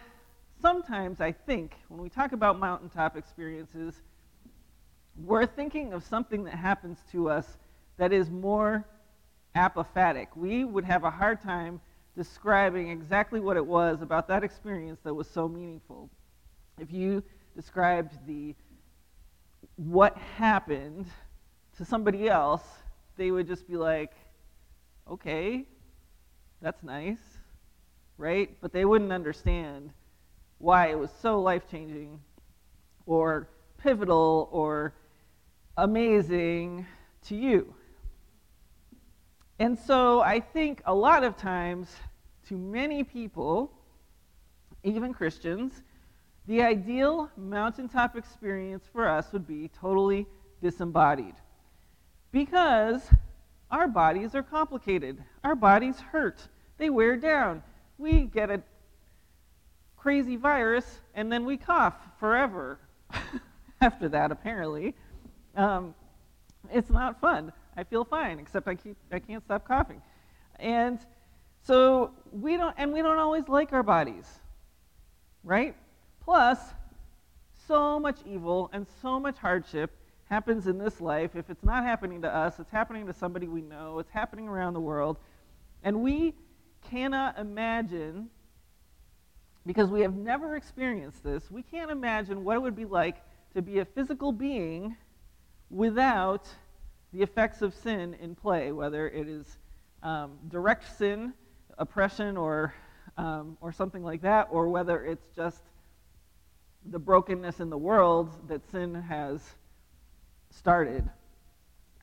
sometimes 0.60 1.20
I 1.20 1.32
think 1.32 1.74
when 1.88 2.00
we 2.00 2.08
talk 2.08 2.32
about 2.32 2.58
mountaintop 2.58 3.16
experiences, 3.16 4.02
we're 5.16 5.46
thinking 5.46 5.92
of 5.92 6.04
something 6.04 6.44
that 6.44 6.54
happens 6.54 6.98
to 7.12 7.30
us 7.30 7.58
that 7.96 8.12
is 8.12 8.30
more 8.30 8.84
apophatic. 9.54 10.28
We 10.36 10.64
would 10.64 10.84
have 10.84 11.04
a 11.04 11.10
hard 11.10 11.40
time 11.40 11.80
describing 12.16 12.90
exactly 12.90 13.40
what 13.40 13.56
it 13.56 13.64
was 13.64 14.02
about 14.02 14.28
that 14.28 14.44
experience 14.44 15.00
that 15.04 15.14
was 15.14 15.28
so 15.28 15.48
meaningful. 15.48 16.10
If 16.78 16.92
you 16.92 17.22
described 17.54 18.12
the 18.26 18.54
what 19.76 20.16
happened 20.16 21.06
to 21.76 21.84
somebody 21.84 22.28
else, 22.28 22.62
they 23.16 23.30
would 23.30 23.46
just 23.46 23.68
be 23.68 23.76
like, 23.76 24.12
okay, 25.10 25.64
that's 26.60 26.82
nice, 26.82 27.38
right? 28.18 28.56
But 28.60 28.72
they 28.72 28.84
wouldn't 28.84 29.12
understand 29.12 29.90
why 30.58 30.88
it 30.88 30.98
was 30.98 31.10
so 31.20 31.40
life 31.40 31.68
changing 31.70 32.20
or 33.04 33.48
pivotal 33.78 34.48
or 34.52 34.94
amazing 35.76 36.86
to 37.26 37.36
you. 37.36 37.74
And 39.58 39.78
so 39.78 40.20
I 40.20 40.40
think 40.40 40.82
a 40.84 40.94
lot 40.94 41.24
of 41.24 41.36
times, 41.36 41.88
to 42.48 42.56
many 42.56 43.02
people, 43.02 43.72
even 44.82 45.12
Christians, 45.12 45.82
the 46.46 46.62
ideal 46.62 47.30
mountaintop 47.36 48.16
experience 48.16 48.84
for 48.92 49.08
us 49.08 49.32
would 49.32 49.46
be 49.46 49.68
totally 49.68 50.26
disembodied. 50.62 51.34
Because 52.32 53.02
our 53.70 53.88
bodies 53.88 54.34
are 54.34 54.42
complicated. 54.42 55.22
Our 55.42 55.54
bodies 55.54 55.98
hurt. 55.98 56.48
They 56.78 56.90
wear 56.90 57.16
down. 57.16 57.62
We 57.98 58.22
get 58.22 58.50
a 58.50 58.62
crazy 59.96 60.36
virus 60.36 61.00
and 61.14 61.32
then 61.32 61.44
we 61.44 61.56
cough 61.56 61.94
forever 62.20 62.78
after 63.80 64.08
that, 64.10 64.30
apparently. 64.30 64.94
Um, 65.56 65.94
it's 66.70 66.90
not 66.90 67.20
fun. 67.20 67.52
I 67.76 67.84
feel 67.84 68.04
fine, 68.04 68.38
except 68.38 68.68
I 68.68 68.74
keep 68.74 68.96
I 69.12 69.18
can't 69.18 69.42
stop 69.44 69.66
coughing. 69.66 70.00
And 70.58 70.98
so 71.62 72.12
we 72.32 72.56
don't 72.56 72.74
and 72.78 72.92
we 72.92 73.02
don't 73.02 73.18
always 73.18 73.48
like 73.48 73.72
our 73.72 73.82
bodies. 73.82 74.26
Right? 75.44 75.76
Plus, 76.22 76.58
so 77.66 77.98
much 77.98 78.18
evil 78.26 78.70
and 78.72 78.86
so 79.02 79.20
much 79.20 79.38
hardship 79.38 79.90
happens 80.26 80.66
in 80.66 80.78
this 80.78 81.00
life. 81.00 81.36
If 81.36 81.50
it's 81.50 81.64
not 81.64 81.84
happening 81.84 82.22
to 82.22 82.34
us, 82.34 82.58
it's 82.58 82.70
happening 82.70 83.06
to 83.06 83.12
somebody 83.12 83.46
we 83.48 83.62
know, 83.62 83.98
it's 83.98 84.10
happening 84.10 84.48
around 84.48 84.74
the 84.74 84.80
world. 84.80 85.18
And 85.82 86.02
we 86.02 86.34
cannot 86.90 87.38
imagine, 87.38 88.28
because 89.64 89.88
we 89.88 90.00
have 90.00 90.14
never 90.14 90.56
experienced 90.56 91.22
this, 91.22 91.50
we 91.50 91.62
can't 91.62 91.90
imagine 91.90 92.44
what 92.44 92.56
it 92.56 92.60
would 92.60 92.76
be 92.76 92.84
like 92.84 93.16
to 93.54 93.62
be 93.62 93.78
a 93.78 93.84
physical 93.84 94.32
being 94.32 94.96
without 95.70 96.48
the 97.12 97.22
effects 97.22 97.62
of 97.62 97.74
sin 97.74 98.16
in 98.20 98.34
play, 98.34 98.72
whether 98.72 99.08
it 99.08 99.28
is 99.28 99.58
um, 100.02 100.32
direct 100.48 100.96
sin, 100.98 101.32
oppression, 101.78 102.36
or, 102.36 102.74
um, 103.16 103.56
or 103.60 103.72
something 103.72 104.02
like 104.02 104.22
that, 104.22 104.48
or 104.50 104.68
whether 104.68 105.04
it's 105.04 105.28
just 105.34 105.62
the 106.90 106.98
brokenness 106.98 107.60
in 107.60 107.70
the 107.70 107.78
world 107.78 108.48
that 108.48 108.68
sin 108.70 108.94
has 108.94 109.40
started. 110.56 111.08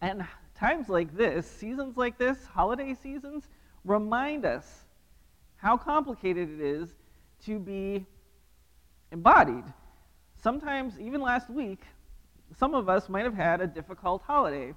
And 0.02 0.26
times 0.56 0.90
like 0.90 1.16
this, 1.16 1.48
seasons 1.48 1.98
like 1.98 2.18
this, 2.18 2.46
holiday 2.46 2.94
seasons, 2.94 3.48
remind 3.84 4.46
us 4.46 4.86
how 5.58 5.78
complicated 5.78 6.50
it 6.50 6.62
is 6.62 6.96
to 7.46 7.60
be 7.60 8.06
embodied. 9.12 9.64
Sometimes, 10.42 11.00
even 11.00 11.22
last 11.22 11.50
week, 11.50 11.82
some 12.58 12.76
of 12.76 12.90
us 12.90 13.10
might 13.10 13.24
have 13.24 13.34
had 13.34 13.62
a 13.62 13.68
difficult 13.68 14.22
holiday 14.24 14.74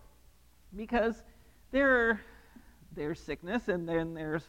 because 0.74 1.22
there, 1.72 2.20
there's 2.94 3.20
sickness 3.20 3.68
and 3.68 3.88
then 3.88 4.14
there's 4.14 4.42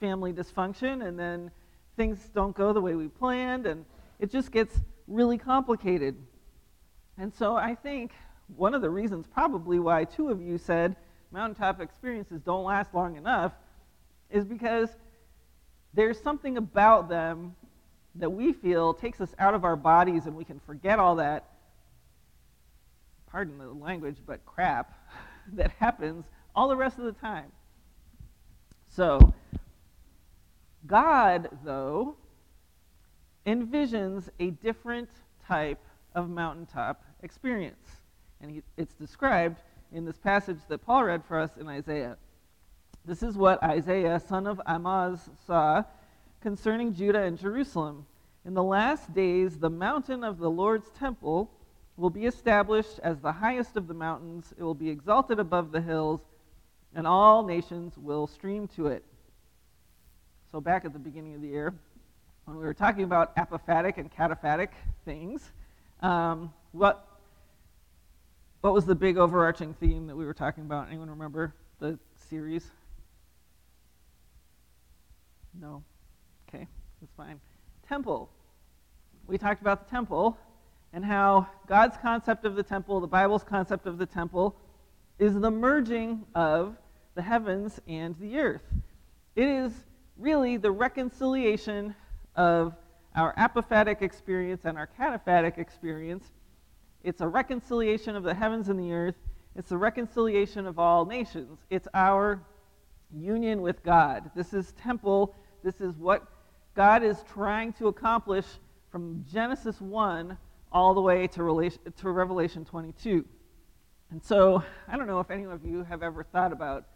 family 0.00 0.32
dysfunction 0.32 1.06
and 1.06 1.18
then 1.18 1.50
things 1.96 2.30
don't 2.34 2.56
go 2.56 2.72
the 2.72 2.80
way 2.80 2.94
we 2.94 3.08
planned 3.08 3.66
and 3.66 3.84
it 4.18 4.30
just 4.30 4.50
gets 4.50 4.80
really 5.06 5.36
complicated. 5.36 6.16
And 7.18 7.34
so 7.34 7.56
I 7.56 7.74
think 7.74 8.12
one 8.56 8.74
of 8.74 8.82
the 8.82 8.90
reasons 8.90 9.26
probably 9.26 9.78
why 9.78 10.04
two 10.04 10.28
of 10.28 10.40
you 10.40 10.58
said 10.58 10.96
mountaintop 11.30 11.80
experiences 11.80 12.40
don't 12.40 12.64
last 12.64 12.94
long 12.94 13.16
enough 13.16 13.52
is 14.30 14.44
because 14.44 14.90
there's 15.94 16.20
something 16.20 16.56
about 16.56 17.08
them 17.08 17.54
that 18.14 18.30
we 18.30 18.52
feel 18.52 18.92
takes 18.92 19.20
us 19.20 19.34
out 19.38 19.54
of 19.54 19.64
our 19.64 19.76
bodies 19.76 20.26
and 20.26 20.36
we 20.36 20.44
can 20.44 20.60
forget 20.60 20.98
all 20.98 21.16
that 21.16 21.48
pardon 23.26 23.56
the 23.58 23.66
language 23.66 24.16
but 24.26 24.44
crap 24.44 24.92
that 25.52 25.70
happens 25.78 26.24
all 26.54 26.68
the 26.68 26.76
rest 26.76 26.98
of 26.98 27.04
the 27.04 27.12
time. 27.12 27.50
So, 28.88 29.32
God, 30.86 31.48
though, 31.64 32.16
envisions 33.46 34.28
a 34.38 34.50
different 34.50 35.08
type 35.46 35.80
of 36.14 36.28
mountaintop 36.28 37.04
experience. 37.22 38.01
And 38.42 38.50
he, 38.50 38.62
it's 38.76 38.94
described 38.94 39.60
in 39.92 40.04
this 40.04 40.18
passage 40.18 40.58
that 40.68 40.84
Paul 40.84 41.04
read 41.04 41.24
for 41.24 41.38
us 41.38 41.50
in 41.58 41.68
Isaiah. 41.68 42.16
This 43.04 43.22
is 43.22 43.36
what 43.36 43.62
Isaiah, 43.62 44.20
son 44.20 44.46
of 44.46 44.60
Amoz, 44.66 45.30
saw 45.46 45.84
concerning 46.40 46.94
Judah 46.94 47.22
and 47.22 47.38
Jerusalem. 47.38 48.04
In 48.44 48.54
the 48.54 48.62
last 48.62 49.14
days, 49.14 49.58
the 49.58 49.70
mountain 49.70 50.24
of 50.24 50.38
the 50.38 50.50
Lord's 50.50 50.90
temple 50.90 51.50
will 51.96 52.10
be 52.10 52.26
established 52.26 52.98
as 53.02 53.20
the 53.20 53.32
highest 53.32 53.76
of 53.76 53.86
the 53.86 53.94
mountains. 53.94 54.52
It 54.58 54.62
will 54.62 54.74
be 54.74 54.90
exalted 54.90 55.38
above 55.38 55.70
the 55.70 55.80
hills, 55.80 56.20
and 56.94 57.06
all 57.06 57.44
nations 57.44 57.96
will 57.96 58.26
stream 58.26 58.66
to 58.68 58.88
it. 58.88 59.04
So, 60.50 60.60
back 60.60 60.84
at 60.84 60.92
the 60.92 60.98
beginning 60.98 61.34
of 61.34 61.40
the 61.40 61.48
year, 61.48 61.72
when 62.44 62.56
we 62.56 62.64
were 62.64 62.74
talking 62.74 63.04
about 63.04 63.36
apophatic 63.36 63.98
and 63.98 64.10
cataphatic 64.12 64.70
things, 65.04 65.52
um, 66.00 66.52
what, 66.72 67.06
what 68.62 68.72
was 68.72 68.86
the 68.86 68.94
big 68.94 69.18
overarching 69.18 69.74
theme 69.74 70.06
that 70.06 70.16
we 70.16 70.24
were 70.24 70.32
talking 70.32 70.64
about? 70.64 70.88
Anyone 70.88 71.10
remember 71.10 71.52
the 71.80 71.98
series? 72.30 72.70
No? 75.60 75.82
Okay, 76.48 76.68
that's 77.00 77.12
fine. 77.16 77.40
Temple. 77.86 78.30
We 79.26 79.36
talked 79.36 79.60
about 79.60 79.84
the 79.84 79.90
temple 79.90 80.38
and 80.92 81.04
how 81.04 81.48
God's 81.66 81.96
concept 81.96 82.44
of 82.44 82.54
the 82.54 82.62
temple, 82.62 83.00
the 83.00 83.06
Bible's 83.06 83.42
concept 83.42 83.86
of 83.86 83.98
the 83.98 84.06
temple, 84.06 84.56
is 85.18 85.38
the 85.38 85.50
merging 85.50 86.24
of 86.34 86.76
the 87.14 87.22
heavens 87.22 87.80
and 87.88 88.14
the 88.20 88.38
earth. 88.38 88.62
It 89.34 89.48
is 89.48 89.72
really 90.16 90.56
the 90.56 90.70
reconciliation 90.70 91.96
of 92.36 92.74
our 93.16 93.34
apophatic 93.34 94.02
experience 94.02 94.62
and 94.64 94.78
our 94.78 94.88
cataphatic 94.98 95.58
experience. 95.58 96.30
It's 97.04 97.20
a 97.20 97.28
reconciliation 97.28 98.16
of 98.16 98.22
the 98.22 98.34
heavens 98.34 98.68
and 98.68 98.78
the 98.78 98.92
earth. 98.92 99.16
It's 99.56 99.72
a 99.72 99.76
reconciliation 99.76 100.66
of 100.66 100.78
all 100.78 101.04
nations. 101.04 101.58
It's 101.68 101.88
our 101.94 102.42
union 103.12 103.60
with 103.60 103.82
God. 103.82 104.30
This 104.34 104.54
is 104.54 104.72
temple. 104.72 105.34
This 105.62 105.80
is 105.80 105.96
what 105.96 106.26
God 106.74 107.02
is 107.02 107.22
trying 107.32 107.72
to 107.74 107.88
accomplish 107.88 108.46
from 108.90 109.24
Genesis 109.30 109.80
1 109.80 110.36
all 110.70 110.94
the 110.94 111.00
way 111.00 111.26
to, 111.28 111.42
relation, 111.42 111.80
to 111.98 112.10
Revelation 112.10 112.64
22. 112.64 113.24
And 114.10 114.22
so, 114.22 114.62
I 114.88 114.96
don't 114.96 115.06
know 115.06 115.20
if 115.20 115.30
any 115.30 115.44
of 115.44 115.64
you 115.64 115.84
have 115.84 116.02
ever 116.02 116.22
thought 116.22 116.52
about 116.52 116.86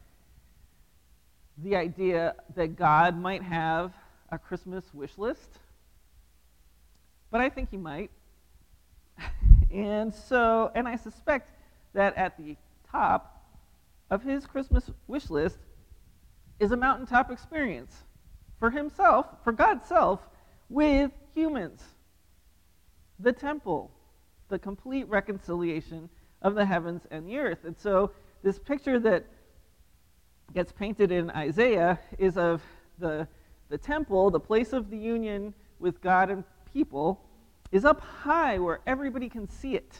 the 1.58 1.76
idea 1.76 2.34
that 2.54 2.76
God 2.76 3.18
might 3.18 3.42
have 3.42 3.92
a 4.30 4.38
Christmas 4.38 4.84
wish 4.92 5.16
list, 5.16 5.58
but 7.30 7.40
I 7.40 7.48
think 7.48 7.70
he 7.70 7.76
might. 7.76 8.10
And 9.72 10.14
so, 10.14 10.70
and 10.74 10.86
I 10.86 10.96
suspect 10.96 11.50
that 11.94 12.16
at 12.16 12.36
the 12.36 12.56
top 12.90 13.44
of 14.10 14.22
his 14.22 14.46
Christmas 14.46 14.90
wish 15.06 15.30
list 15.30 15.58
is 16.60 16.72
a 16.72 16.76
mountaintop 16.76 17.30
experience 17.30 18.04
for 18.58 18.70
himself, 18.70 19.26
for 19.44 19.52
God's 19.52 19.86
self, 19.86 20.20
with 20.68 21.10
humans. 21.34 21.82
The 23.18 23.32
temple, 23.32 23.90
the 24.48 24.58
complete 24.58 25.08
reconciliation 25.08 26.08
of 26.42 26.54
the 26.54 26.64
heavens 26.64 27.02
and 27.10 27.26
the 27.26 27.38
earth. 27.38 27.64
And 27.64 27.76
so, 27.76 28.12
this 28.42 28.58
picture 28.58 28.98
that 29.00 29.26
gets 30.54 30.72
painted 30.72 31.10
in 31.10 31.30
Isaiah 31.30 31.98
is 32.18 32.36
of 32.36 32.62
the, 32.98 33.26
the 33.68 33.78
temple, 33.78 34.30
the 34.30 34.40
place 34.40 34.72
of 34.72 34.90
the 34.90 34.96
union 34.96 35.52
with 35.78 36.00
God 36.00 36.30
and 36.30 36.44
people, 36.72 37.25
is 37.72 37.84
up 37.84 38.00
high 38.00 38.58
where 38.58 38.80
everybody 38.86 39.28
can 39.28 39.48
see 39.48 39.74
it. 39.74 39.98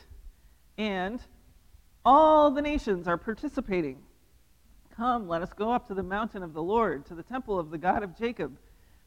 And 0.79 1.21
all 2.05 2.51
the 2.51 2.63
nations 2.63 3.09
are 3.09 3.17
participating. 3.17 3.99
Come, 4.97 5.29
let 5.29 5.43
us 5.43 5.53
go 5.53 5.73
up 5.73 5.87
to 5.89 5.95
the 5.95 6.03
mountain 6.03 6.43
of 6.43 6.55
the 6.55 6.63
Lord, 6.63 7.05
to 7.07 7.15
the 7.15 7.23
temple 7.23 7.59
of 7.59 7.71
the 7.71 7.79
God 7.79 8.03
of 8.03 8.17
Jacob. 8.17 8.57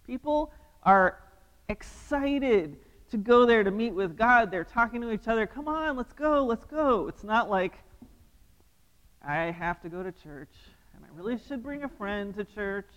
People 0.06 0.52
are 0.84 1.20
excited 1.68 2.78
to 3.12 3.18
go 3.18 3.46
there 3.46 3.64
to 3.64 3.72
meet 3.72 3.94
with 3.94 4.18
God. 4.18 4.52
They're 4.52 4.64
talking 4.64 5.02
to 5.02 5.12
each 5.12 5.28
other. 5.28 5.48
Come 5.48 5.68
on, 5.68 5.98
let's 5.98 6.14
go, 6.14 6.46
let's 6.46 6.66
go. 6.66 7.08
It's 7.08 7.24
not 7.24 7.50
like, 7.50 7.74
I 9.26 9.46
have 9.52 9.82
to 9.82 9.90
go 9.90 10.04
to 10.04 10.12
church, 10.12 10.54
and 10.96 11.04
I 11.04 11.08
really 11.14 11.40
should 11.48 11.64
bring 11.64 11.84
a 11.84 11.90
friend 11.90 12.36
to 12.36 12.44
church. 12.44 12.90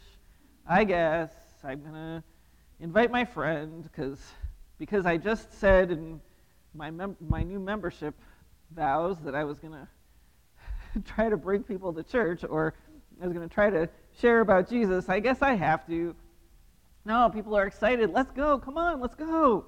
I 0.66 0.84
guess 0.84 1.32
I'm 1.64 1.80
going 1.80 1.94
to 1.94 2.22
invite 2.80 3.10
my 3.10 3.24
friend 3.24 3.82
because 3.82 4.20
because 4.82 5.06
I 5.06 5.16
just 5.16 5.60
said 5.60 5.92
in 5.92 6.20
my, 6.74 6.90
mem- 6.90 7.16
my 7.28 7.44
new 7.44 7.60
membership 7.60 8.16
vows 8.74 9.16
that 9.24 9.32
I 9.32 9.44
was 9.44 9.60
going 9.60 9.74
to 10.94 11.00
try 11.02 11.28
to 11.28 11.36
bring 11.36 11.62
people 11.62 11.92
to 11.92 12.02
church 12.02 12.42
or 12.42 12.74
I 13.22 13.28
was 13.28 13.32
going 13.32 13.48
to 13.48 13.54
try 13.54 13.70
to 13.70 13.88
share 14.18 14.40
about 14.40 14.68
Jesus. 14.68 15.08
I 15.08 15.20
guess 15.20 15.40
I 15.40 15.54
have 15.54 15.86
to. 15.86 16.16
No, 17.04 17.30
people 17.32 17.56
are 17.56 17.64
excited. 17.64 18.10
Let's 18.10 18.32
go. 18.32 18.58
Come 18.58 18.76
on, 18.76 19.00
let's 19.00 19.14
go. 19.14 19.66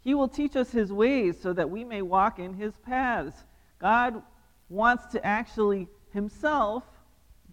He 0.00 0.14
will 0.14 0.26
teach 0.26 0.56
us 0.56 0.72
his 0.72 0.92
ways 0.92 1.36
so 1.40 1.52
that 1.52 1.70
we 1.70 1.84
may 1.84 2.02
walk 2.02 2.40
in 2.40 2.54
his 2.54 2.74
paths. 2.78 3.44
God 3.78 4.20
wants 4.68 5.06
to 5.12 5.24
actually 5.24 5.86
himself 6.12 6.82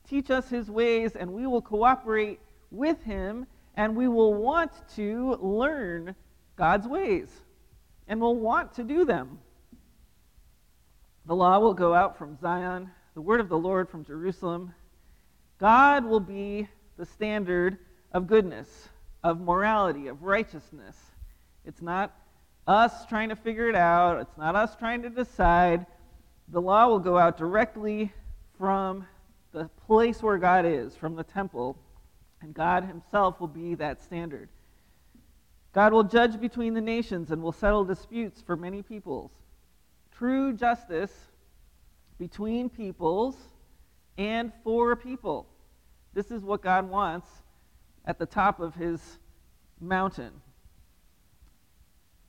teach 0.09 0.31
us 0.31 0.49
his 0.49 0.71
ways, 0.71 1.15
and 1.15 1.31
we 1.31 1.45
will 1.45 1.61
cooperate 1.61 2.39
with 2.71 3.03
him, 3.03 3.45
and 3.75 3.95
we 3.95 4.07
will 4.07 4.33
want 4.33 4.71
to 4.95 5.37
learn 5.43 6.15
God's 6.59 6.89
ways, 6.89 7.29
and 8.09 8.19
will 8.19 8.35
want 8.35 8.73
to 8.73 8.83
do 8.83 9.05
them. 9.05 9.39
The 11.25 11.33
law 11.33 11.57
will 11.59 11.73
go 11.73 11.93
out 11.93 12.17
from 12.17 12.37
Zion, 12.37 12.91
the 13.13 13.21
word 13.21 13.39
of 13.39 13.47
the 13.47 13.57
Lord 13.57 13.87
from 13.87 14.03
Jerusalem. 14.03 14.73
God 15.57 16.03
will 16.03 16.19
be 16.19 16.67
the 16.97 17.05
standard 17.05 17.77
of 18.11 18.27
goodness, 18.27 18.89
of 19.23 19.39
morality, 19.39 20.07
of 20.07 20.23
righteousness. 20.23 20.97
It's 21.63 21.81
not 21.81 22.13
us 22.67 23.05
trying 23.05 23.29
to 23.29 23.37
figure 23.37 23.69
it 23.69 23.75
out, 23.75 24.19
it's 24.19 24.37
not 24.37 24.57
us 24.57 24.75
trying 24.75 25.01
to 25.03 25.09
decide. 25.09 25.85
The 26.49 26.59
law 26.59 26.89
will 26.89 26.99
go 26.99 27.17
out 27.17 27.37
directly 27.37 28.11
from 28.57 29.07
the 29.53 29.69
place 29.87 30.21
where 30.21 30.37
God 30.37 30.65
is, 30.65 30.93
from 30.93 31.15
the 31.15 31.23
temple, 31.23 31.77
and 32.41 32.53
God 32.53 32.83
Himself 32.83 33.39
will 33.39 33.47
be 33.47 33.75
that 33.75 34.03
standard. 34.03 34.49
God 35.79 35.93
will 35.93 36.03
judge 36.03 36.41
between 36.41 36.73
the 36.73 36.81
nations 36.81 37.31
and 37.31 37.41
will 37.41 37.53
settle 37.53 37.85
disputes 37.85 38.41
for 38.41 38.57
many 38.57 38.81
peoples. 38.81 39.31
True 40.11 40.51
justice 40.51 41.13
between 42.17 42.69
peoples 42.69 43.37
and 44.17 44.51
for 44.61 44.97
people. 44.97 45.47
This 46.13 46.31
is 46.31 46.43
what 46.43 46.61
God 46.61 46.89
wants 46.89 47.29
at 48.03 48.19
the 48.19 48.25
top 48.25 48.59
of 48.59 48.75
his 48.75 49.19
mountain. 49.79 50.33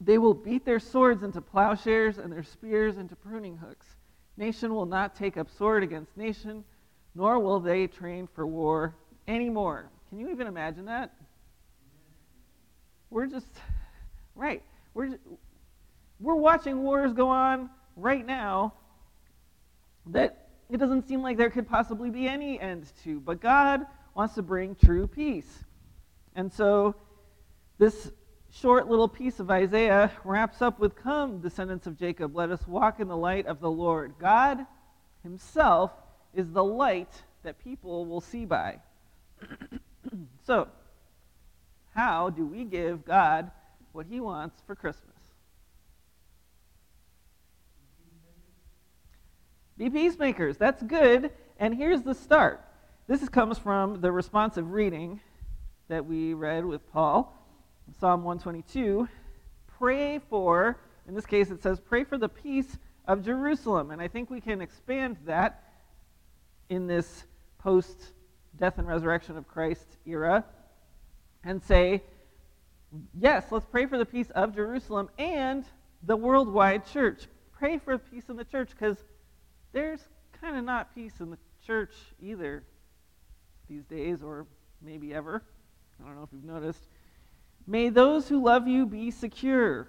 They 0.01 0.19
will 0.19 0.33
beat 0.33 0.65
their 0.65 0.79
swords 0.79 1.25
into 1.25 1.41
plowshares 1.41 2.19
and 2.19 2.33
their 2.33 2.45
spears 2.45 2.99
into 2.99 3.17
pruning 3.17 3.57
hooks. 3.57 3.87
Nation 4.37 4.73
will 4.73 4.87
not 4.87 5.17
take 5.17 5.37
up 5.37 5.51
sword 5.51 5.83
against 5.83 6.17
nation, 6.17 6.63
nor 7.17 7.41
will 7.41 7.59
they 7.59 7.89
train 7.89 8.29
for 8.33 8.47
war 8.47 8.95
anymore. 9.27 9.91
Can 10.09 10.21
you 10.21 10.31
even 10.31 10.47
imagine 10.47 10.85
that? 10.85 11.13
We're 13.11 13.27
just, 13.27 13.51
right. 14.35 14.63
We're, 14.95 15.19
we're 16.21 16.35
watching 16.35 16.83
wars 16.83 17.13
go 17.13 17.29
on 17.29 17.71
right 17.97 18.25
now 18.25 18.75
that 20.07 20.49
it 20.71 20.79
doesn't 20.79 21.09
seem 21.09 21.23
like 21.23 21.37
there 21.37 21.51
could 21.51 21.69
possibly 21.69 22.11
be 22.11 22.29
any 22.29 22.61
end 22.61 22.91
to. 23.05 23.21
But 23.21 23.41
God 23.41 23.85
wants 24.15 24.35
to 24.37 24.43
bring 24.43 24.77
true 24.77 25.07
peace. 25.07 25.65
And 26.35 26.53
so 26.53 26.95
this 27.79 28.13
short 28.53 28.89
little 28.89 29.09
piece 29.09 29.41
of 29.41 29.51
Isaiah 29.51 30.13
wraps 30.25 30.63
up 30.63 30.79
with 30.79 30.95
Come, 30.95 31.41
descendants 31.41 31.87
of 31.87 31.99
Jacob, 31.99 32.37
let 32.37 32.51
us 32.51 32.67
walk 32.67 33.01
in 33.01 33.09
the 33.09 33.17
light 33.17 33.47
of 33.47 33.61
the 33.61 33.71
Lord. 33.71 34.15
God 34.19 34.67
Himself 35.23 35.91
is 36.35 36.51
the 36.53 36.65
light 36.65 37.11
that 37.43 37.59
people 37.59 38.07
will 38.07 38.21
see 38.21 38.45
by. 38.45 38.79
so, 40.47 40.69
how 41.95 42.31
do 42.31 42.47
we 42.47 42.65
give 42.65 43.05
God 43.05 43.51
what 43.93 44.07
He 44.07 44.21
wants 44.21 44.63
for 44.67 44.75
Christmas? 44.75 45.15
Be 49.77 49.89
peacemakers. 49.89 50.57
That's 50.57 50.83
good. 50.83 51.31
And 51.59 51.75
here's 51.75 52.03
the 52.03 52.15
start. 52.15 52.63
This 53.07 53.27
comes 53.29 53.59
from 53.59 54.01
the 54.01 54.13
responsive 54.13 54.73
reading 54.73 55.21
that 55.89 56.07
we 56.07 56.35
read 56.35 56.65
with 56.65 56.87
Paul. 56.93 57.37
Psalm 57.99 58.23
122, 58.23 59.09
pray 59.79 60.19
for, 60.19 60.79
in 61.09 61.15
this 61.15 61.27
case 61.27 61.51
it 61.51 61.63
says, 61.63 61.81
pray 61.81 62.05
for 62.05 62.19
the 62.19 62.29
peace 62.29 62.79
of 63.07 63.25
Jerusalem. 63.25 63.91
And 63.91 64.01
I 64.01 64.07
think 64.07 64.31
we 64.31 64.41
can 64.41 64.61
expand 64.61 65.17
that 65.27 65.65
in 66.69 66.87
this 66.87 67.25
post 67.59 68.13
death 68.59 68.79
and 68.79 68.87
resurrection 68.87 69.37
of 69.37 69.49
Christ 69.49 69.87
era 70.07 70.45
and 71.45 71.63
say, 71.63 72.03
yes, 73.19 73.47
let's 73.51 73.67
pray 73.67 73.87
for 73.87 73.99
the 73.99 74.05
peace 74.05 74.31
of 74.35 74.55
Jerusalem 74.55 75.09
and 75.19 75.65
the 76.03 76.17
worldwide 76.17 76.87
church. 76.87 77.27
Pray 77.53 77.79
for 77.79 77.99
peace 77.99 78.29
in 78.29 78.37
the 78.37 78.45
church 78.45 78.71
because 78.71 78.97
there's 79.73 80.01
kind 80.41 80.57
of 80.57 80.65
not 80.65 80.95
peace 80.95 81.21
in 81.21 81.31
the 81.31 81.39
church 81.67 81.95
either 82.21 82.65
these 83.69 83.85
days 83.85 84.23
or 84.23 84.47
maybe 84.83 85.15
ever. 85.15 85.43
I 86.01 86.07
don't 86.07 86.17
know 86.17 86.23
if 86.23 86.31
you've 86.33 86.45
noticed. 86.45 86.89
May 87.67 87.91
those 87.91 88.29
who 88.29 88.43
love 88.43 88.67
you 88.67 88.87
be 88.87 89.11
secure. 89.11 89.89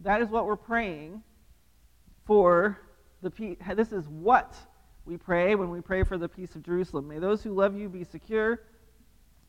That 0.00 0.20
is 0.20 0.28
what 0.28 0.46
we're 0.46 0.56
praying 0.56 1.22
for 2.26 2.78
the 3.22 3.30
peace. 3.30 3.56
This 3.74 3.92
is 3.92 4.06
what 4.08 4.54
we 5.06 5.16
pray 5.16 5.54
when 5.54 5.70
we 5.70 5.80
pray 5.80 6.02
for 6.02 6.18
the 6.18 6.28
peace 6.28 6.54
of 6.54 6.62
Jerusalem. 6.62 7.08
May 7.08 7.18
those 7.18 7.42
who 7.42 7.52
love 7.52 7.76
you 7.76 7.88
be 7.88 8.04
secure. 8.04 8.60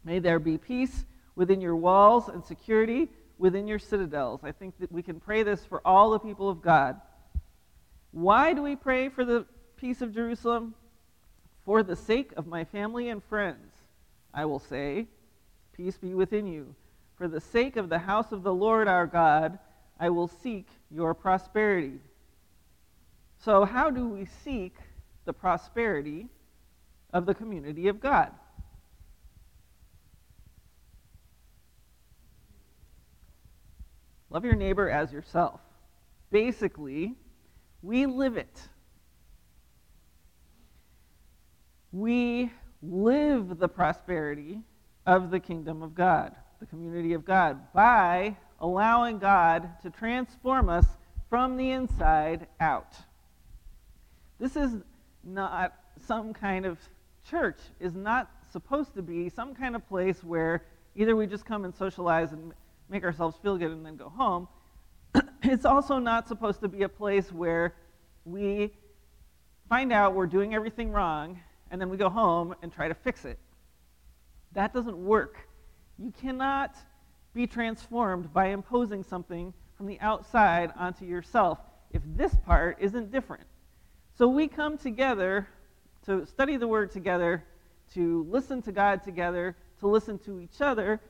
May 0.05 0.19
there 0.19 0.39
be 0.39 0.57
peace 0.57 1.03
within 1.35 1.59
your 1.59 1.75
walls 1.75 2.29
and 2.29 2.45
security 2.45 3.09
within 3.37 3.67
your 3.67 3.79
citadels. 3.79 4.41
I 4.43 4.51
think 4.51 4.77
that 4.79 4.91
we 4.91 5.01
can 5.01 5.19
pray 5.19 5.43
this 5.43 5.65
for 5.65 5.81
all 5.85 6.11
the 6.11 6.19
people 6.19 6.47
of 6.47 6.61
God. 6.61 7.01
Why 8.11 8.53
do 8.53 8.61
we 8.61 8.75
pray 8.75 9.09
for 9.09 9.25
the 9.25 9.45
peace 9.75 10.01
of 10.01 10.13
Jerusalem? 10.13 10.73
For 11.65 11.83
the 11.83 11.95
sake 11.95 12.31
of 12.37 12.47
my 12.47 12.63
family 12.63 13.09
and 13.09 13.23
friends, 13.23 13.73
I 14.33 14.45
will 14.45 14.59
say, 14.59 15.07
Peace 15.73 15.97
be 15.97 16.13
within 16.13 16.47
you. 16.47 16.73
For 17.17 17.27
the 17.27 17.41
sake 17.41 17.75
of 17.75 17.89
the 17.89 17.99
house 17.99 18.31
of 18.31 18.43
the 18.43 18.53
Lord 18.53 18.87
our 18.87 19.07
God, 19.07 19.59
I 19.99 20.09
will 20.09 20.27
seek 20.27 20.67
your 20.89 21.13
prosperity. 21.13 21.99
So, 23.39 23.65
how 23.65 23.89
do 23.89 24.07
we 24.07 24.25
seek 24.25 24.75
the 25.25 25.33
prosperity 25.33 26.27
of 27.11 27.25
the 27.25 27.33
community 27.33 27.87
of 27.87 27.99
God? 27.99 28.31
Love 34.35 34.43
your 34.43 34.55
neighbor 34.55 34.89
as 34.89 35.13
yourself. 35.13 35.61
Basically, 36.29 37.15
we 37.81 38.05
live 38.05 38.35
it. 38.35 38.67
We 41.93 42.51
live 42.83 43.59
the 43.59 43.69
prosperity 43.69 44.59
of 45.05 45.31
the 45.31 45.39
kingdom 45.39 45.81
of 45.81 45.95
God, 45.95 46.35
the 46.59 46.65
community 46.65 47.13
of 47.13 47.23
God, 47.23 47.71
by 47.71 48.35
allowing 48.59 49.19
God 49.19 49.69
to 49.83 49.89
transform 49.89 50.67
us 50.67 50.85
from 51.29 51.55
the 51.55 51.71
inside 51.71 52.47
out. 52.59 52.93
This 54.37 54.57
is 54.57 54.73
not 55.23 55.75
some 56.07 56.33
kind 56.33 56.65
of 56.65 56.77
church, 57.29 57.59
is 57.79 57.95
not 57.95 58.29
supposed 58.51 58.95
to 58.95 59.01
be 59.01 59.29
some 59.29 59.55
kind 59.55 59.77
of 59.77 59.87
place 59.87 60.21
where 60.25 60.65
either 60.93 61.15
we 61.15 61.25
just 61.25 61.45
come 61.45 61.63
and 61.63 61.73
socialize 61.73 62.33
and 62.33 62.51
make 62.89 63.03
ourselves 63.03 63.37
feel 63.41 63.57
good 63.57 63.71
and 63.71 63.85
then 63.85 63.95
go 63.95 64.09
home. 64.09 64.47
it's 65.43 65.65
also 65.65 65.99
not 65.99 66.27
supposed 66.27 66.59
to 66.61 66.67
be 66.67 66.83
a 66.83 66.89
place 66.89 67.31
where 67.31 67.75
we 68.25 68.73
find 69.69 69.91
out 69.91 70.13
we're 70.13 70.27
doing 70.27 70.53
everything 70.53 70.91
wrong 70.91 71.39
and 71.71 71.81
then 71.81 71.89
we 71.89 71.97
go 71.97 72.09
home 72.09 72.55
and 72.61 72.71
try 72.71 72.87
to 72.87 72.93
fix 72.93 73.25
it. 73.25 73.39
That 74.53 74.73
doesn't 74.73 74.97
work. 74.97 75.37
You 75.97 76.13
cannot 76.21 76.75
be 77.33 77.47
transformed 77.47 78.31
by 78.33 78.47
imposing 78.47 79.03
something 79.03 79.53
from 79.75 79.87
the 79.87 79.99
outside 79.99 80.71
onto 80.77 81.05
yourself 81.05 81.59
if 81.91 82.01
this 82.15 82.33
part 82.45 82.77
isn't 82.79 83.11
different. 83.11 83.43
So 84.17 84.27
we 84.27 84.47
come 84.47 84.77
together 84.77 85.47
to 86.05 86.25
study 86.25 86.55
the 86.57 86.67
Word 86.67 86.91
together, 86.91 87.43
to 87.93 88.25
listen 88.29 88.61
to 88.63 88.71
God 88.71 89.03
together, 89.03 89.55
to 89.79 89.87
listen 89.87 90.17
to 90.19 90.39
each 90.39 90.61
other, 90.61 91.01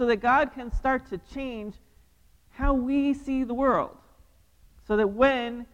so 0.00 0.06
that 0.06 0.16
God 0.16 0.54
can 0.54 0.72
start 0.72 1.10
to 1.10 1.18
change 1.34 1.74
how 2.48 2.72
we 2.72 3.12
see 3.12 3.44
the 3.44 3.52
world. 3.52 3.98
So 4.86 4.96
that 4.96 5.08
when 5.08 5.66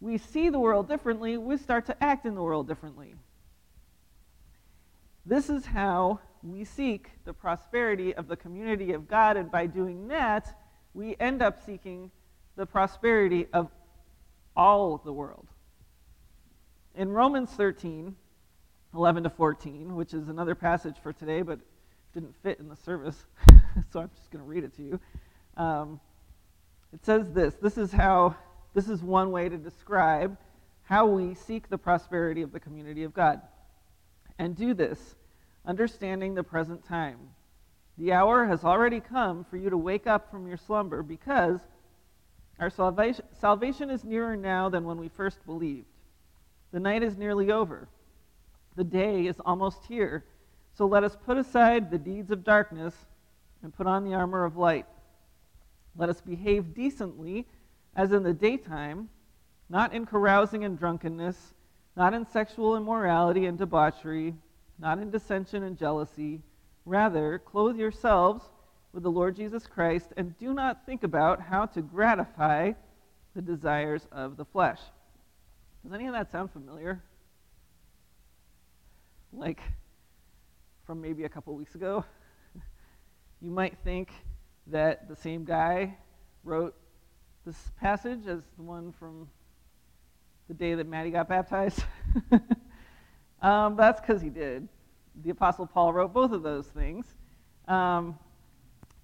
we 0.00 0.18
see 0.18 0.48
the 0.48 0.58
world 0.58 0.88
differently, 0.88 1.36
we 1.36 1.56
start 1.58 1.86
to 1.86 2.02
act 2.02 2.26
in 2.26 2.34
the 2.34 2.42
world 2.42 2.66
differently. 2.66 3.14
This 5.24 5.48
is 5.48 5.64
how 5.64 6.18
we 6.42 6.64
seek 6.64 7.08
the 7.24 7.32
prosperity 7.32 8.12
of 8.16 8.26
the 8.26 8.34
community 8.34 8.94
of 8.94 9.06
God, 9.06 9.36
and 9.36 9.48
by 9.48 9.66
doing 9.66 10.08
that, 10.08 10.58
we 10.92 11.14
end 11.20 11.40
up 11.40 11.64
seeking 11.64 12.10
the 12.56 12.66
prosperity 12.66 13.46
of 13.52 13.70
all 14.56 15.00
the 15.04 15.12
world. 15.12 15.46
In 16.96 17.12
Romans 17.12 17.50
13, 17.50 18.16
11 18.92 19.22
to 19.22 19.30
14, 19.30 19.94
which 19.94 20.14
is 20.14 20.28
another 20.28 20.56
passage 20.56 20.96
for 21.00 21.12
today, 21.12 21.42
but 21.42 21.60
didn't 22.14 22.34
fit 22.42 22.58
in 22.58 22.68
the 22.68 22.76
service, 22.76 23.26
so 23.92 24.00
I'm 24.00 24.10
just 24.16 24.30
going 24.30 24.44
to 24.44 24.48
read 24.48 24.64
it 24.64 24.74
to 24.76 24.82
you. 24.82 25.00
Um, 25.56 26.00
it 26.92 27.04
says 27.04 27.30
this 27.32 27.54
this 27.54 27.76
is 27.76 27.92
how 27.92 28.36
this 28.74 28.88
is 28.88 29.02
one 29.02 29.30
way 29.30 29.48
to 29.48 29.56
describe 29.56 30.36
how 30.84 31.06
we 31.06 31.34
seek 31.34 31.68
the 31.68 31.76
prosperity 31.76 32.42
of 32.42 32.52
the 32.52 32.60
community 32.60 33.04
of 33.04 33.12
God. 33.12 33.42
And 34.38 34.56
do 34.56 34.72
this, 34.72 35.16
understanding 35.66 36.34
the 36.34 36.42
present 36.42 36.84
time. 36.84 37.18
The 37.98 38.12
hour 38.12 38.46
has 38.46 38.64
already 38.64 39.00
come 39.00 39.44
for 39.44 39.56
you 39.56 39.68
to 39.68 39.76
wake 39.76 40.06
up 40.06 40.30
from 40.30 40.46
your 40.46 40.56
slumber 40.56 41.02
because 41.02 41.60
our 42.58 42.70
salvation, 42.70 43.24
salvation 43.40 43.90
is 43.90 44.04
nearer 44.04 44.36
now 44.36 44.68
than 44.68 44.84
when 44.84 44.98
we 44.98 45.08
first 45.08 45.44
believed. 45.44 45.86
The 46.72 46.80
night 46.80 47.02
is 47.02 47.16
nearly 47.16 47.50
over, 47.50 47.88
the 48.76 48.84
day 48.84 49.26
is 49.26 49.36
almost 49.44 49.84
here. 49.86 50.24
So 50.78 50.86
let 50.86 51.02
us 51.02 51.16
put 51.26 51.36
aside 51.36 51.90
the 51.90 51.98
deeds 51.98 52.30
of 52.30 52.44
darkness 52.44 52.94
and 53.64 53.74
put 53.74 53.88
on 53.88 54.04
the 54.04 54.14
armor 54.14 54.44
of 54.44 54.56
light. 54.56 54.86
Let 55.96 56.08
us 56.08 56.20
behave 56.20 56.72
decently 56.72 57.48
as 57.96 58.12
in 58.12 58.22
the 58.22 58.32
daytime, 58.32 59.08
not 59.68 59.92
in 59.92 60.06
carousing 60.06 60.64
and 60.64 60.78
drunkenness, 60.78 61.54
not 61.96 62.14
in 62.14 62.24
sexual 62.24 62.76
immorality 62.76 63.46
and 63.46 63.58
debauchery, 63.58 64.36
not 64.78 65.00
in 65.00 65.10
dissension 65.10 65.64
and 65.64 65.76
jealousy. 65.76 66.42
Rather, 66.84 67.40
clothe 67.40 67.76
yourselves 67.76 68.44
with 68.92 69.02
the 69.02 69.10
Lord 69.10 69.34
Jesus 69.34 69.66
Christ 69.66 70.12
and 70.16 70.38
do 70.38 70.54
not 70.54 70.86
think 70.86 71.02
about 71.02 71.40
how 71.40 71.66
to 71.66 71.82
gratify 71.82 72.70
the 73.34 73.42
desires 73.42 74.06
of 74.12 74.36
the 74.36 74.44
flesh. 74.44 74.78
Does 75.82 75.92
any 75.92 76.06
of 76.06 76.12
that 76.12 76.30
sound 76.30 76.52
familiar? 76.52 77.02
Like 79.32 79.58
from 80.88 81.02
maybe 81.02 81.24
a 81.24 81.28
couple 81.28 81.54
weeks 81.54 81.74
ago? 81.74 82.02
you 83.42 83.50
might 83.50 83.76
think 83.84 84.10
that 84.68 85.06
the 85.06 85.14
same 85.14 85.44
guy 85.44 85.94
wrote 86.44 86.74
this 87.44 87.70
passage 87.78 88.26
as 88.26 88.40
the 88.56 88.62
one 88.62 88.90
from 88.92 89.28
the 90.48 90.54
day 90.54 90.74
that 90.74 90.86
Maddie 90.88 91.10
got 91.10 91.28
baptized? 91.28 91.84
um, 93.42 93.76
that's 93.76 94.00
because 94.00 94.22
he 94.22 94.30
did. 94.30 94.66
The 95.22 95.28
Apostle 95.28 95.66
Paul 95.66 95.92
wrote 95.92 96.14
both 96.14 96.32
of 96.32 96.42
those 96.42 96.68
things. 96.68 97.04
Um, 97.66 98.18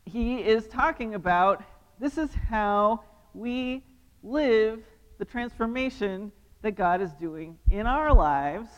he 0.06 0.38
is 0.38 0.66
talking 0.68 1.14
about 1.14 1.62
this 2.00 2.16
is 2.16 2.30
how 2.48 3.04
we 3.34 3.84
live 4.22 4.82
the 5.18 5.26
transformation 5.26 6.32
that 6.62 6.76
God 6.76 7.02
is 7.02 7.12
doing 7.12 7.58
in 7.70 7.86
our 7.86 8.10
lives 8.14 8.70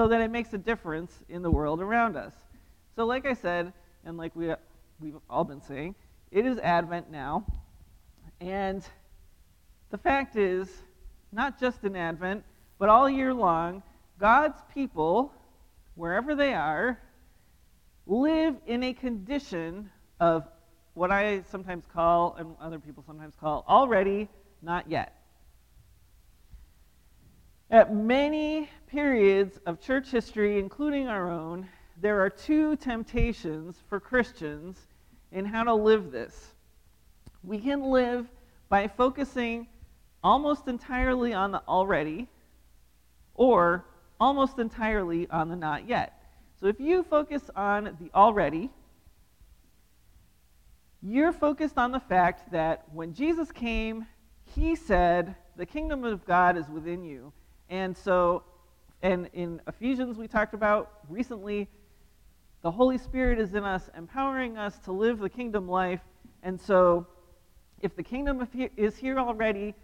so 0.00 0.08
that 0.08 0.22
it 0.22 0.30
makes 0.30 0.54
a 0.54 0.58
difference 0.58 1.12
in 1.28 1.42
the 1.42 1.50
world 1.50 1.78
around 1.78 2.16
us. 2.16 2.32
So, 2.96 3.04
like 3.04 3.26
I 3.26 3.34
said, 3.34 3.70
and 4.02 4.16
like 4.16 4.34
we, 4.34 4.50
we've 4.98 5.16
all 5.28 5.44
been 5.44 5.60
saying, 5.60 5.94
it 6.30 6.46
is 6.46 6.56
Advent 6.56 7.10
now. 7.10 7.44
And 8.40 8.82
the 9.90 9.98
fact 9.98 10.36
is, 10.36 10.70
not 11.32 11.60
just 11.60 11.84
in 11.84 11.96
Advent, 11.96 12.44
but 12.78 12.88
all 12.88 13.10
year 13.10 13.34
long, 13.34 13.82
God's 14.18 14.58
people, 14.72 15.34
wherever 15.96 16.34
they 16.34 16.54
are, 16.54 16.98
live 18.06 18.54
in 18.66 18.82
a 18.82 18.94
condition 18.94 19.90
of 20.18 20.48
what 20.94 21.10
I 21.10 21.42
sometimes 21.50 21.84
call, 21.92 22.36
and 22.38 22.56
other 22.58 22.78
people 22.78 23.04
sometimes 23.06 23.34
call, 23.38 23.66
already, 23.68 24.30
not 24.62 24.90
yet. 24.90 25.19
At 27.70 27.94
many 27.94 28.68
periods 28.88 29.60
of 29.64 29.80
church 29.80 30.10
history, 30.10 30.58
including 30.58 31.06
our 31.06 31.30
own, 31.30 31.68
there 32.00 32.20
are 32.20 32.28
two 32.28 32.74
temptations 32.74 33.76
for 33.88 34.00
Christians 34.00 34.88
in 35.30 35.44
how 35.44 35.62
to 35.62 35.72
live 35.72 36.10
this. 36.10 36.54
We 37.44 37.60
can 37.60 37.84
live 37.84 38.26
by 38.68 38.88
focusing 38.88 39.68
almost 40.24 40.66
entirely 40.66 41.32
on 41.32 41.52
the 41.52 41.62
already 41.68 42.26
or 43.34 43.84
almost 44.18 44.58
entirely 44.58 45.30
on 45.30 45.48
the 45.48 45.56
not 45.56 45.88
yet. 45.88 46.24
So 46.58 46.66
if 46.66 46.80
you 46.80 47.04
focus 47.04 47.50
on 47.54 47.96
the 48.00 48.10
already, 48.16 48.68
you're 51.00 51.32
focused 51.32 51.78
on 51.78 51.92
the 51.92 52.00
fact 52.00 52.50
that 52.50 52.84
when 52.92 53.14
Jesus 53.14 53.52
came, 53.52 54.06
he 54.42 54.74
said, 54.74 55.36
The 55.56 55.66
kingdom 55.66 56.02
of 56.02 56.26
God 56.26 56.58
is 56.58 56.68
within 56.68 57.04
you. 57.04 57.32
And 57.70 57.96
so, 57.96 58.42
and 59.00 59.30
in 59.32 59.60
Ephesians, 59.68 60.18
we 60.18 60.26
talked 60.26 60.54
about 60.54 60.90
recently, 61.08 61.68
the 62.62 62.70
Holy 62.70 62.98
Spirit 62.98 63.38
is 63.38 63.54
in 63.54 63.64
us, 63.64 63.88
empowering 63.96 64.58
us 64.58 64.76
to 64.80 64.92
live 64.92 65.20
the 65.20 65.30
kingdom 65.30 65.68
life. 65.68 66.00
And 66.42 66.60
so, 66.60 67.06
if 67.80 67.94
the 67.94 68.02
kingdom 68.02 68.46
is 68.76 68.96
here 68.96 69.18
already, 69.18 69.74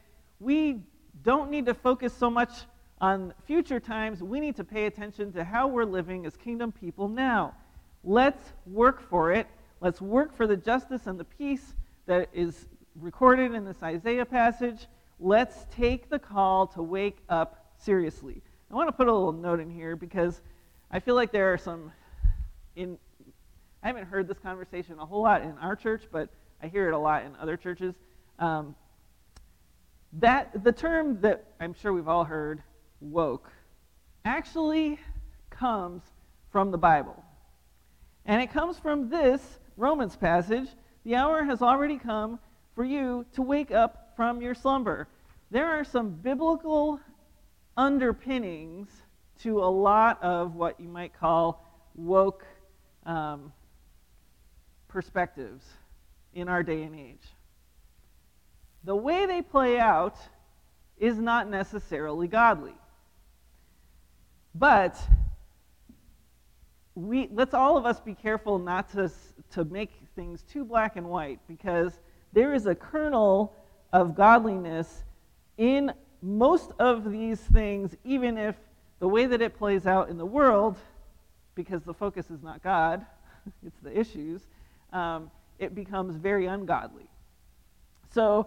we 0.41 0.81
don't 1.23 1.51
need 1.51 1.65
to 1.67 1.75
focus 1.75 2.13
so 2.13 2.29
much 2.29 2.51
on 3.01 3.33
future 3.47 3.81
times. 3.81 4.23
We 4.23 4.41
need 4.41 4.57
to 4.57 4.65
pay 4.65 4.87
attention 4.87 5.33
to 5.33 5.45
how 5.45 5.69
we're 5.69 5.85
living 5.85 6.27
as 6.27 6.37
kingdom 6.37 6.73
people 6.73 7.09
now. 7.09 7.55
Let's 8.05 8.53
work 8.67 9.01
for 9.01 9.33
it. 9.33 9.47
Let's 9.81 10.01
work 10.01 10.37
for 10.37 10.47
the 10.47 10.57
justice 10.57 11.07
and 11.07 11.19
the 11.19 11.25
peace 11.25 11.75
that 12.07 12.29
is 12.33 12.69
recorded 12.97 13.55
in 13.55 13.65
this 13.65 13.83
Isaiah 13.83 14.27
passage. 14.27 14.87
Let's 15.21 15.67
take 15.71 16.11
the 16.11 16.19
call 16.19 16.67
to 16.69 16.83
wake 16.83 17.19
up 17.29 17.66
seriously. 17.79 18.43
I 18.71 18.75
want 18.75 18.89
to 18.89 18.93
put 18.93 19.09
a 19.09 19.13
little 19.13 19.33
note 19.33 19.61
in 19.61 19.71
here 19.71 19.97
because 19.97 20.41
I 20.91 21.01
feel 21.01 21.15
like 21.15 21.33
there 21.33 21.53
are 21.53 21.59
some 21.59 21.93
in 22.75 22.99
I 23.83 23.89
haven't 23.89 24.07
heard 24.07 24.27
this 24.27 24.39
conversation 24.39 24.99
a 24.99 25.07
whole 25.07 25.23
lot 25.23 25.43
in 25.43 25.57
our 25.59 25.77
church, 25.77 26.05
but 26.11 26.29
I 26.61 26.67
hear 26.67 26.89
it 26.89 26.93
a 26.93 26.99
lot 26.99 27.25
in 27.25 27.37
other 27.37 27.57
churches. 27.57 27.95
Um, 28.39 28.75
that 30.15 30.65
the 30.65 30.73
term 30.73 31.21
that 31.21 31.45
I'm 31.61 31.73
sure 31.73 31.93
we've 31.93 32.09
all 32.09 32.25
heard, 32.25 32.63
woke, 33.01 33.51
actually 34.25 34.99
comes 35.51 36.03
from 36.51 36.71
the 36.71 36.79
Bible. 36.79 37.23
And 38.25 38.43
it 38.43 38.53
comes 38.53 38.79
from 38.79 39.09
this 39.09 39.61
Romans 39.77 40.17
passage 40.17 40.69
The 41.05 41.15
hour 41.15 41.45
has 41.45 41.63
already 41.63 41.99
come 41.99 42.41
for 42.75 42.85
you 42.85 43.25
to 43.35 43.43
wake 43.43 43.71
up 43.71 44.15
from 44.17 44.43
your 44.43 44.55
slumber. 44.55 45.07
There 45.51 45.67
are 45.67 45.85
some 45.85 46.11
biblical 46.11 46.99
underpinnings 47.77 48.89
to 49.43 49.61
a 49.61 49.71
lot 49.71 50.23
of 50.23 50.55
what 50.55 50.81
you 50.81 50.89
might 50.89 51.13
call 51.19 51.63
woke 51.95 52.45
um, 53.05 53.53
perspectives 54.89 55.65
in 56.35 56.49
our 56.49 56.63
day 56.63 56.83
and 56.83 56.99
age. 56.99 57.27
The 58.85 58.97
way 58.97 59.27
they 59.27 59.43
play 59.43 59.79
out 59.79 60.17
is 60.99 61.19
not 61.19 61.49
necessarily 61.49 62.29
godly. 62.29 62.75
But 64.55 64.97
we 66.95 67.29
let's 67.31 67.53
all 67.53 67.77
of 67.77 67.85
us 67.85 68.01
be 68.01 68.15
careful 68.15 68.59
not 68.59 68.91
to 68.93 69.11
to 69.51 69.65
make 69.67 69.91
things 70.15 70.43
too 70.43 70.65
black 70.65 70.97
and 70.97 71.07
white 71.07 71.41
because 71.47 71.93
there 72.33 72.55
is 72.55 72.67
a 72.67 72.75
kernel 72.75 73.55
of 73.93 74.15
godliness 74.15 75.05
in 75.59 75.93
most 76.23 76.71
of 76.79 77.11
these 77.11 77.41
things 77.41 77.95
even 78.05 78.37
if 78.39 78.57
the 78.99 79.09
way 79.09 79.27
that 79.27 79.43
it 79.43 79.57
plays 79.57 79.87
out 79.87 80.09
in 80.09 80.19
the 80.19 80.27
world 80.27 80.77
because 81.55 81.83
the 81.83 81.95
focus 81.95 82.31
is 82.31 82.43
not 82.43 82.63
god 82.63 83.05
it's 83.67 83.81
the 83.81 83.99
issues 83.99 84.43
um, 84.93 85.31
it 85.59 85.75
becomes 85.75 86.17
very 86.17 86.47
ungodly 86.47 87.07
so 88.13 88.47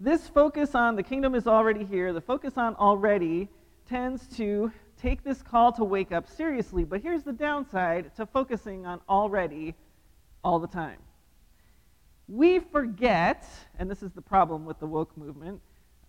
this 0.00 0.28
focus 0.28 0.74
on 0.74 0.96
the 0.96 1.02
kingdom 1.02 1.34
is 1.34 1.46
already 1.46 1.84
here 1.84 2.12
the 2.12 2.20
focus 2.20 2.54
on 2.56 2.74
already 2.76 3.48
tends 3.86 4.26
to 4.36 4.72
take 5.00 5.22
this 5.22 5.42
call 5.42 5.72
to 5.72 5.84
wake 5.84 6.12
up 6.12 6.28
seriously, 6.28 6.84
but 6.84 7.00
here's 7.02 7.22
the 7.22 7.32
downside 7.32 8.14
to 8.16 8.26
focusing 8.26 8.86
on 8.86 9.00
already 9.08 9.74
all 10.42 10.58
the 10.58 10.66
time. 10.66 10.98
We 12.26 12.58
forget, 12.58 13.46
and 13.78 13.90
this 13.90 14.02
is 14.02 14.12
the 14.12 14.22
problem 14.22 14.64
with 14.64 14.78
the 14.80 14.86
woke 14.86 15.16
movement, 15.16 15.60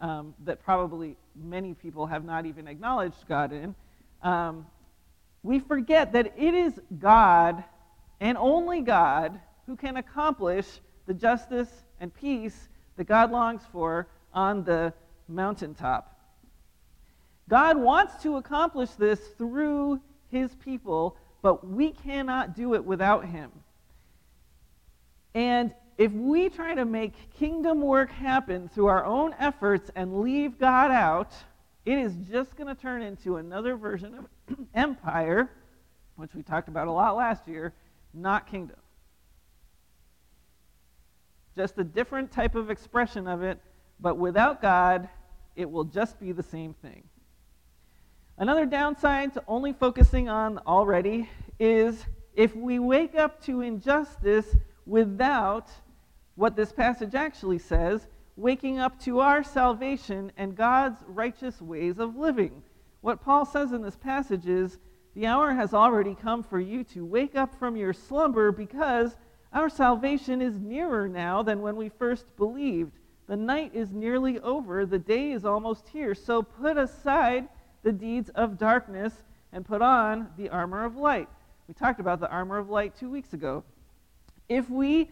um, 0.02 0.34
that 0.44 0.64
probably 0.64 1.16
many 1.36 1.74
people 1.74 2.06
have 2.06 2.26
not 2.26 2.46
even 2.46 2.68
acknowledged 2.68 3.28
God 3.28 3.52
in. 3.54 3.76
Um, 4.22 4.66
we 5.44 5.60
forget 5.60 6.14
that 6.14 6.34
it 6.38 6.54
is 6.54 6.80
God 7.00 7.64
and 8.20 8.38
only 8.38 8.82
God 8.82 9.40
who 9.68 9.76
can 9.76 9.98
accomplish 9.98 10.66
the 11.06 11.14
justice 11.14 11.70
and 12.00 12.14
peace 12.14 12.70
that 12.98 13.06
God 13.06 13.32
longs 13.32 13.62
for 13.72 14.08
on 14.34 14.64
the 14.64 14.94
mountaintop. 15.28 16.12
God 17.48 17.78
wants 17.78 18.24
to 18.24 18.38
accomplish 18.38 18.90
this 18.92 19.20
through 19.38 20.02
his 20.32 20.56
people, 20.56 21.16
but 21.42 21.68
we 21.68 21.92
cannot 21.92 22.56
do 22.56 22.74
it 22.74 22.84
without 22.84 23.26
him. 23.26 23.52
And 25.36 25.74
if 25.98 26.12
we 26.12 26.50
try 26.50 26.76
to 26.76 26.86
make 26.86 27.14
kingdom 27.38 27.82
work 27.82 28.12
happen 28.12 28.70
through 28.70 28.88
our 28.88 29.06
own 29.06 29.34
efforts 29.40 29.90
and 29.96 30.22
leave 30.22 30.60
God 30.60 30.92
out, 30.92 31.32
it 31.86 31.98
is 31.98 32.16
just 32.30 32.56
going 32.58 32.68
to 32.68 32.80
turn 32.80 33.02
into 33.02 33.38
another 33.38 33.78
version 33.78 34.16
of 34.16 34.58
empire, 34.74 35.50
which 36.16 36.34
we 36.34 36.42
talked 36.42 36.68
about 36.68 36.88
a 36.88 36.92
lot 36.92 37.16
last 37.16 37.48
year, 37.48 37.74
not 38.14 38.48
kingdom. 38.48 38.78
Just 41.56 41.78
a 41.78 41.84
different 41.84 42.32
type 42.32 42.56
of 42.56 42.70
expression 42.70 43.28
of 43.28 43.42
it, 43.42 43.60
but 44.00 44.18
without 44.18 44.62
God, 44.62 45.08
it 45.56 45.70
will 45.70 45.86
just 45.86 46.20
be 46.20 46.34
the 46.34 46.44
same 46.44 46.74
thing. 46.74 47.04
Another 48.38 48.66
downside 48.66 49.34
to 49.36 49.44
only 49.48 49.72
focusing 49.72 50.28
on 50.28 50.60
already 50.68 51.30
is 51.58 52.06
if 52.34 52.54
we 52.54 52.80
wake 52.80 53.16
up 53.16 53.42
to 53.44 53.62
injustice 53.62 54.58
without 54.86 55.70
what 56.36 56.56
this 56.56 56.72
passage 56.72 57.16
actually 57.16 57.60
says, 57.60 58.08
waking 58.36 58.80
up 58.80 59.00
to 59.00 59.20
our 59.20 59.44
salvation 59.44 60.32
and 60.38 60.56
God's 60.56 61.02
righteous 61.08 61.62
ways 61.62 62.00
of 62.00 62.18
living. 62.18 62.62
What 63.02 63.22
Paul 63.22 63.46
says 63.46 63.72
in 63.72 63.82
this 63.82 63.96
passage 63.96 64.48
is 64.48 64.78
the 65.14 65.28
hour 65.28 65.54
has 65.54 65.74
already 65.74 66.14
come 66.14 66.44
for 66.44 66.60
you 66.60 66.84
to 66.86 67.06
wake 67.06 67.36
up 67.36 67.56
from 67.56 67.78
your 67.78 67.94
slumber 67.94 68.52
because 68.52 69.16
our 69.54 69.70
salvation 69.70 70.42
is 70.42 70.60
nearer 70.60 71.08
now 71.08 71.42
than 71.42 71.62
when 71.62 71.78
we 71.78 71.88
first 71.88 72.26
believed. 72.36 72.92
The 73.28 73.38
night 73.38 73.72
is 73.74 73.92
nearly 73.92 74.40
over, 74.40 74.86
the 74.86 75.00
day 75.00 75.32
is 75.32 75.46
almost 75.46 75.88
here. 75.88 76.14
So 76.14 76.44
put 76.44 76.78
aside 76.78 77.48
the 77.84 77.94
deeds 77.94 78.30
of 78.32 78.58
darkness 78.58 79.14
and 79.54 79.66
put 79.66 79.82
on 79.82 80.28
the 80.38 80.50
armor 80.50 80.84
of 80.84 80.98
light. 80.98 81.30
We 81.68 81.74
talked 81.74 82.02
about 82.02 82.20
the 82.20 82.30
armor 82.30 82.58
of 82.58 82.70
light 82.70 82.96
two 82.96 83.10
weeks 83.10 83.34
ago. 83.34 83.64
If 84.50 84.70
we 84.70 85.10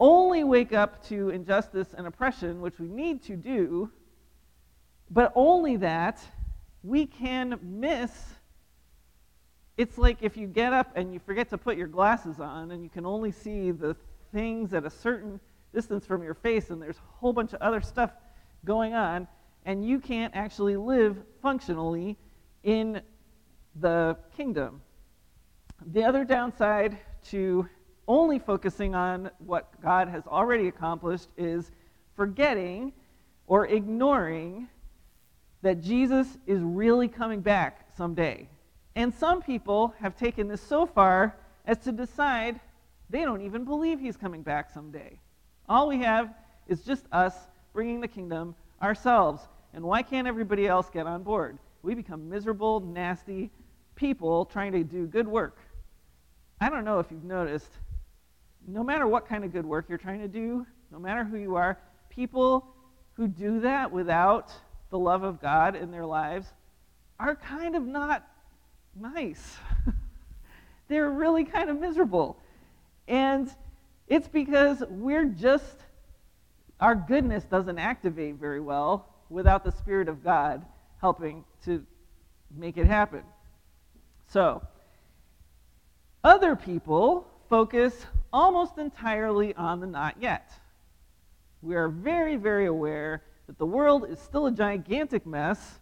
only 0.00 0.44
wake 0.44 0.72
up 0.72 1.06
to 1.08 1.30
injustice 1.30 1.94
and 1.96 2.06
oppression, 2.06 2.60
which 2.60 2.78
we 2.78 2.88
need 2.88 3.22
to 3.24 3.36
do, 3.36 3.90
but 5.10 5.32
only 5.34 5.76
that, 5.76 6.20
we 6.82 7.06
can 7.06 7.58
miss. 7.62 8.10
It's 9.76 9.98
like 9.98 10.18
if 10.20 10.36
you 10.36 10.46
get 10.46 10.72
up 10.72 10.92
and 10.94 11.12
you 11.12 11.18
forget 11.18 11.50
to 11.50 11.58
put 11.58 11.76
your 11.76 11.86
glasses 11.86 12.40
on 12.40 12.70
and 12.70 12.82
you 12.82 12.90
can 12.90 13.06
only 13.06 13.32
see 13.32 13.70
the 13.70 13.96
things 14.32 14.74
at 14.74 14.84
a 14.84 14.90
certain 14.90 15.40
distance 15.72 16.06
from 16.06 16.22
your 16.22 16.34
face 16.34 16.70
and 16.70 16.80
there's 16.80 16.96
a 16.96 17.18
whole 17.18 17.32
bunch 17.32 17.52
of 17.52 17.60
other 17.60 17.80
stuff 17.80 18.10
going 18.64 18.94
on 18.94 19.26
and 19.64 19.84
you 19.86 19.98
can't 19.98 20.34
actually 20.36 20.76
live 20.76 21.16
functionally 21.42 22.16
in 22.62 23.00
the 23.80 24.16
kingdom. 24.36 24.80
The 25.86 26.04
other 26.04 26.24
downside 26.24 26.98
to 27.30 27.68
only 28.06 28.38
focusing 28.38 28.94
on 28.94 29.30
what 29.38 29.80
God 29.82 30.08
has 30.08 30.26
already 30.26 30.68
accomplished 30.68 31.28
is 31.36 31.70
forgetting 32.16 32.92
or 33.46 33.66
ignoring 33.66 34.68
that 35.62 35.80
Jesus 35.80 36.26
is 36.46 36.60
really 36.60 37.08
coming 37.08 37.40
back 37.40 37.86
someday. 37.96 38.48
And 38.96 39.12
some 39.12 39.42
people 39.42 39.94
have 39.98 40.16
taken 40.16 40.46
this 40.48 40.60
so 40.60 40.86
far 40.86 41.36
as 41.66 41.78
to 41.78 41.92
decide 41.92 42.60
they 43.10 43.22
don't 43.22 43.42
even 43.42 43.64
believe 43.64 43.98
he's 43.98 44.16
coming 44.16 44.42
back 44.42 44.70
someday. 44.70 45.18
All 45.68 45.88
we 45.88 45.98
have 45.98 46.34
is 46.68 46.82
just 46.82 47.04
us 47.12 47.34
bringing 47.72 48.00
the 48.00 48.08
kingdom 48.08 48.54
ourselves. 48.82 49.42
And 49.72 49.84
why 49.84 50.02
can't 50.02 50.28
everybody 50.28 50.66
else 50.66 50.88
get 50.90 51.06
on 51.06 51.22
board? 51.22 51.58
We 51.82 51.94
become 51.94 52.28
miserable, 52.28 52.80
nasty 52.80 53.50
people 53.96 54.44
trying 54.44 54.72
to 54.72 54.84
do 54.84 55.06
good 55.06 55.26
work. 55.26 55.58
I 56.60 56.70
don't 56.70 56.84
know 56.84 56.98
if 56.98 57.10
you've 57.10 57.24
noticed, 57.24 57.70
no 58.66 58.82
matter 58.82 59.06
what 59.06 59.28
kind 59.28 59.44
of 59.44 59.52
good 59.52 59.66
work 59.66 59.86
you're 59.88 59.98
trying 59.98 60.20
to 60.20 60.28
do, 60.28 60.66
no 60.90 60.98
matter 60.98 61.24
who 61.24 61.36
you 61.36 61.56
are, 61.56 61.78
people 62.08 62.66
who 63.14 63.28
do 63.28 63.60
that 63.60 63.90
without 63.90 64.52
the 64.90 64.98
love 64.98 65.22
of 65.22 65.40
God 65.40 65.76
in 65.76 65.90
their 65.90 66.06
lives 66.06 66.46
are 67.18 67.34
kind 67.34 67.76
of 67.76 67.84
not 67.84 68.26
nice. 68.94 69.56
They're 70.88 71.10
really 71.10 71.44
kind 71.44 71.70
of 71.70 71.80
miserable. 71.80 72.38
And 73.08 73.50
it's 74.08 74.28
because 74.28 74.82
we're 74.88 75.26
just, 75.26 75.76
our 76.80 76.94
goodness 76.94 77.44
doesn't 77.44 77.78
activate 77.78 78.36
very 78.36 78.60
well 78.60 79.08
without 79.30 79.64
the 79.64 79.72
Spirit 79.72 80.08
of 80.08 80.22
God 80.22 80.64
helping 81.00 81.44
to 81.64 81.84
make 82.56 82.76
it 82.76 82.86
happen. 82.86 83.22
So, 84.28 84.62
other 86.22 86.56
people 86.56 87.26
focus 87.48 88.06
almost 88.34 88.78
entirely 88.78 89.54
on 89.54 89.78
the 89.78 89.86
not 89.86 90.16
yet. 90.20 90.50
We 91.62 91.76
are 91.76 91.88
very, 91.88 92.34
very 92.34 92.66
aware 92.66 93.22
that 93.46 93.58
the 93.58 93.64
world 93.64 94.10
is 94.10 94.18
still 94.18 94.46
a 94.46 94.50
gigantic 94.50 95.24
mess. 95.24 95.78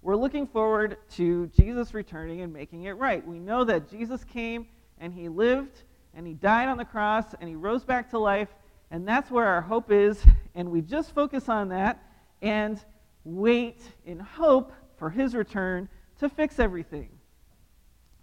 We're 0.00 0.14
looking 0.14 0.46
forward 0.46 0.98
to 1.16 1.48
Jesus 1.48 1.92
returning 1.92 2.42
and 2.42 2.52
making 2.52 2.84
it 2.84 2.92
right. 2.92 3.26
We 3.26 3.40
know 3.40 3.64
that 3.64 3.90
Jesus 3.90 4.22
came 4.22 4.68
and 4.98 5.12
he 5.12 5.28
lived 5.28 5.82
and 6.14 6.24
he 6.28 6.34
died 6.34 6.68
on 6.68 6.78
the 6.78 6.84
cross 6.84 7.34
and 7.40 7.48
he 7.48 7.56
rose 7.56 7.82
back 7.82 8.08
to 8.10 8.20
life, 8.20 8.50
and 8.92 9.06
that's 9.06 9.28
where 9.28 9.46
our 9.46 9.60
hope 9.60 9.90
is, 9.90 10.24
and 10.54 10.70
we 10.70 10.82
just 10.82 11.12
focus 11.12 11.48
on 11.48 11.70
that 11.70 12.00
and 12.40 12.80
wait 13.24 13.80
in 14.06 14.20
hope 14.20 14.72
for 14.96 15.10
his 15.10 15.34
return 15.34 15.88
to 16.20 16.28
fix 16.28 16.60
everything. 16.60 17.08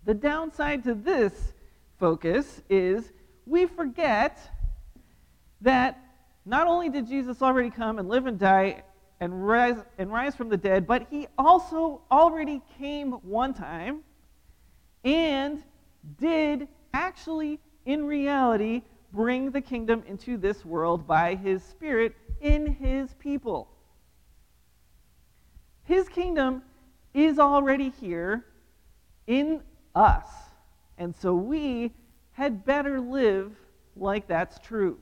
The 0.05 0.13
downside 0.13 0.85
to 0.85 0.93
this 0.93 1.53
focus 1.99 2.61
is 2.69 3.11
we 3.47 3.65
forget 3.65 4.37
that 5.61 5.99
not 6.45 6.67
only 6.67 6.89
did 6.89 7.07
Jesus 7.07 7.41
already 7.41 7.69
come 7.69 7.97
and 7.99 8.07
live 8.09 8.25
and 8.25 8.37
die 8.37 8.83
and 9.19 9.47
rise, 9.47 9.77
and 9.97 10.11
rise 10.11 10.35
from 10.35 10.49
the 10.49 10.57
dead, 10.57 10.85
but 10.85 11.07
he 11.09 11.27
also 11.37 12.01
already 12.11 12.61
came 12.77 13.13
one 13.13 13.53
time 13.53 14.01
and 15.03 15.63
did 16.19 16.67
actually, 16.93 17.59
in 17.85 18.05
reality, 18.05 18.83
bring 19.13 19.51
the 19.51 19.61
kingdom 19.61 20.03
into 20.07 20.37
this 20.37 20.63
world 20.63 21.07
by 21.07 21.35
his 21.35 21.63
Spirit 21.63 22.15
in 22.41 22.67
his 22.67 23.13
people. 23.15 23.69
His 25.83 26.07
kingdom 26.09 26.61
is 27.13 27.39
already 27.39 27.89
here 28.01 28.45
in 29.25 29.61
us. 29.95 30.27
And 30.97 31.15
so 31.15 31.33
we 31.33 31.91
had 32.37 32.63
better 32.63 33.01
live 33.01 33.51
like 33.95 34.27
that's 34.27 34.59
true. 34.59 34.99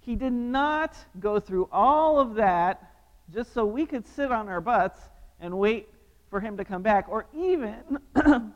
He 0.00 0.16
did 0.16 0.32
not 0.32 0.96
go 1.20 1.38
through 1.38 1.68
all 1.70 2.18
of 2.18 2.36
that 2.36 2.90
just 3.30 3.52
so 3.52 3.66
we 3.66 3.84
could 3.84 4.06
sit 4.06 4.32
on 4.32 4.48
our 4.48 4.62
butts 4.62 4.98
and 5.38 5.58
wait 5.58 5.90
for 6.30 6.40
him 6.40 6.56
to 6.56 6.64
come 6.64 6.80
back, 6.80 7.06
or 7.10 7.26
even 7.34 7.98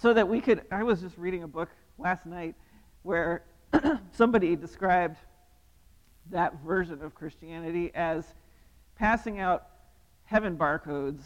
so 0.00 0.14
that 0.14 0.26
we 0.26 0.40
could. 0.40 0.62
I 0.70 0.84
was 0.84 1.02
just 1.02 1.18
reading 1.18 1.42
a 1.42 1.48
book 1.48 1.68
last 1.98 2.24
night 2.24 2.54
where 3.02 3.42
somebody 4.12 4.56
described 4.56 5.18
that 6.30 6.54
version 6.64 7.02
of 7.02 7.14
Christianity 7.14 7.90
as 7.94 8.24
passing 8.96 9.38
out 9.38 9.66
heaven 10.24 10.56
barcodes, 10.56 11.24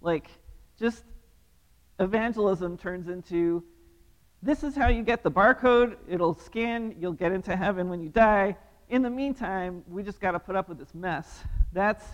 like 0.00 0.30
just 0.78 1.04
evangelism 2.00 2.78
turns 2.78 3.08
into 3.08 3.62
this 4.42 4.62
is 4.62 4.76
how 4.76 4.88
you 4.88 5.02
get 5.02 5.22
the 5.22 5.30
barcode, 5.30 5.96
it'll 6.08 6.34
scan, 6.34 6.94
you'll 6.98 7.12
get 7.12 7.32
into 7.32 7.56
heaven 7.56 7.88
when 7.88 8.00
you 8.00 8.08
die. 8.08 8.56
In 8.88 9.02
the 9.02 9.10
meantime, 9.10 9.82
we 9.88 10.02
just 10.02 10.20
got 10.20 10.32
to 10.32 10.38
put 10.38 10.54
up 10.54 10.68
with 10.68 10.78
this 10.78 10.94
mess. 10.94 11.42
That's 11.72 12.04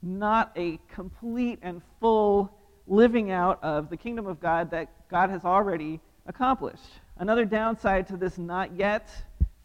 not 0.00 0.52
a 0.56 0.78
complete 0.92 1.58
and 1.62 1.82
full 2.00 2.52
living 2.86 3.30
out 3.30 3.62
of 3.62 3.90
the 3.90 3.96
kingdom 3.96 4.26
of 4.26 4.40
God 4.40 4.70
that 4.70 5.08
God 5.08 5.30
has 5.30 5.44
already 5.44 6.00
accomplished. 6.26 7.00
Another 7.18 7.44
downside 7.44 8.06
to 8.08 8.16
this 8.16 8.38
not 8.38 8.74
yet 8.76 9.08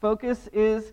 focus 0.02 0.48
is 0.54 0.92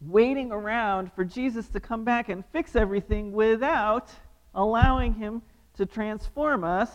waiting 0.00 0.52
around 0.52 1.12
for 1.12 1.24
Jesus 1.24 1.68
to 1.68 1.80
come 1.80 2.04
back 2.04 2.28
and 2.28 2.44
fix 2.52 2.76
everything 2.76 3.32
without 3.32 4.10
allowing 4.54 5.14
him 5.14 5.42
to 5.76 5.86
transform 5.86 6.62
us 6.62 6.90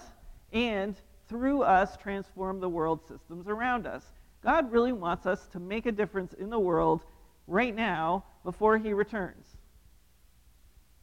and 0.54 0.96
through 1.30 1.62
us 1.62 1.96
transform 1.96 2.60
the 2.60 2.68
world 2.68 3.00
systems 3.08 3.48
around 3.48 3.86
us. 3.86 4.04
God 4.44 4.72
really 4.72 4.92
wants 4.92 5.26
us 5.26 5.48
to 5.50 5.60
make 5.60 5.86
a 5.86 5.92
difference 5.92 6.34
in 6.34 6.50
the 6.50 6.60
world 6.60 7.04
right 7.48 7.76
now 7.76 8.26
before 8.44 8.78
he 8.78 8.94
returns. 8.94 9.46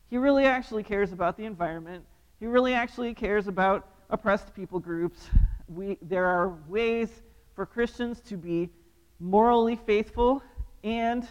He 0.08 0.18
really 0.18 0.44
actually 0.44 0.82
cares 0.82 1.12
about 1.12 1.36
the 1.36 1.44
environment. 1.44 2.04
He 2.40 2.46
really 2.46 2.74
actually 2.74 3.14
cares 3.14 3.46
about 3.46 3.88
oppressed 4.10 4.54
people 4.54 4.78
groups. 4.80 5.28
We, 5.68 5.98
there 6.02 6.26
are 6.26 6.56
ways 6.68 7.10
for 7.54 7.66
Christians 7.66 8.20
to 8.22 8.36
be 8.36 8.70
morally 9.18 9.76
faithful 9.76 10.42
and 10.84 11.26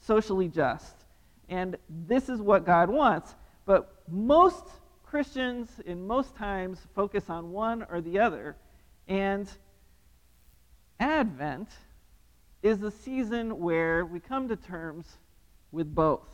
socially 0.00 0.48
just. 0.48 1.04
And 1.48 1.76
this 1.88 2.28
is 2.28 2.40
what 2.40 2.64
God 2.64 2.88
wants. 2.90 3.34
But 3.66 4.02
most 4.08 4.66
Christians, 5.10 5.68
in 5.86 6.06
most 6.06 6.36
times, 6.36 6.78
focus 6.94 7.28
on 7.28 7.50
one 7.50 7.84
or 7.90 8.00
the 8.00 8.20
other. 8.20 8.54
And 9.08 9.50
Advent 11.00 11.68
is 12.62 12.80
a 12.84 12.92
season 12.92 13.58
where 13.58 14.06
we 14.06 14.20
come 14.20 14.46
to 14.46 14.54
terms 14.54 15.06
with 15.72 15.92
both. 15.92 16.28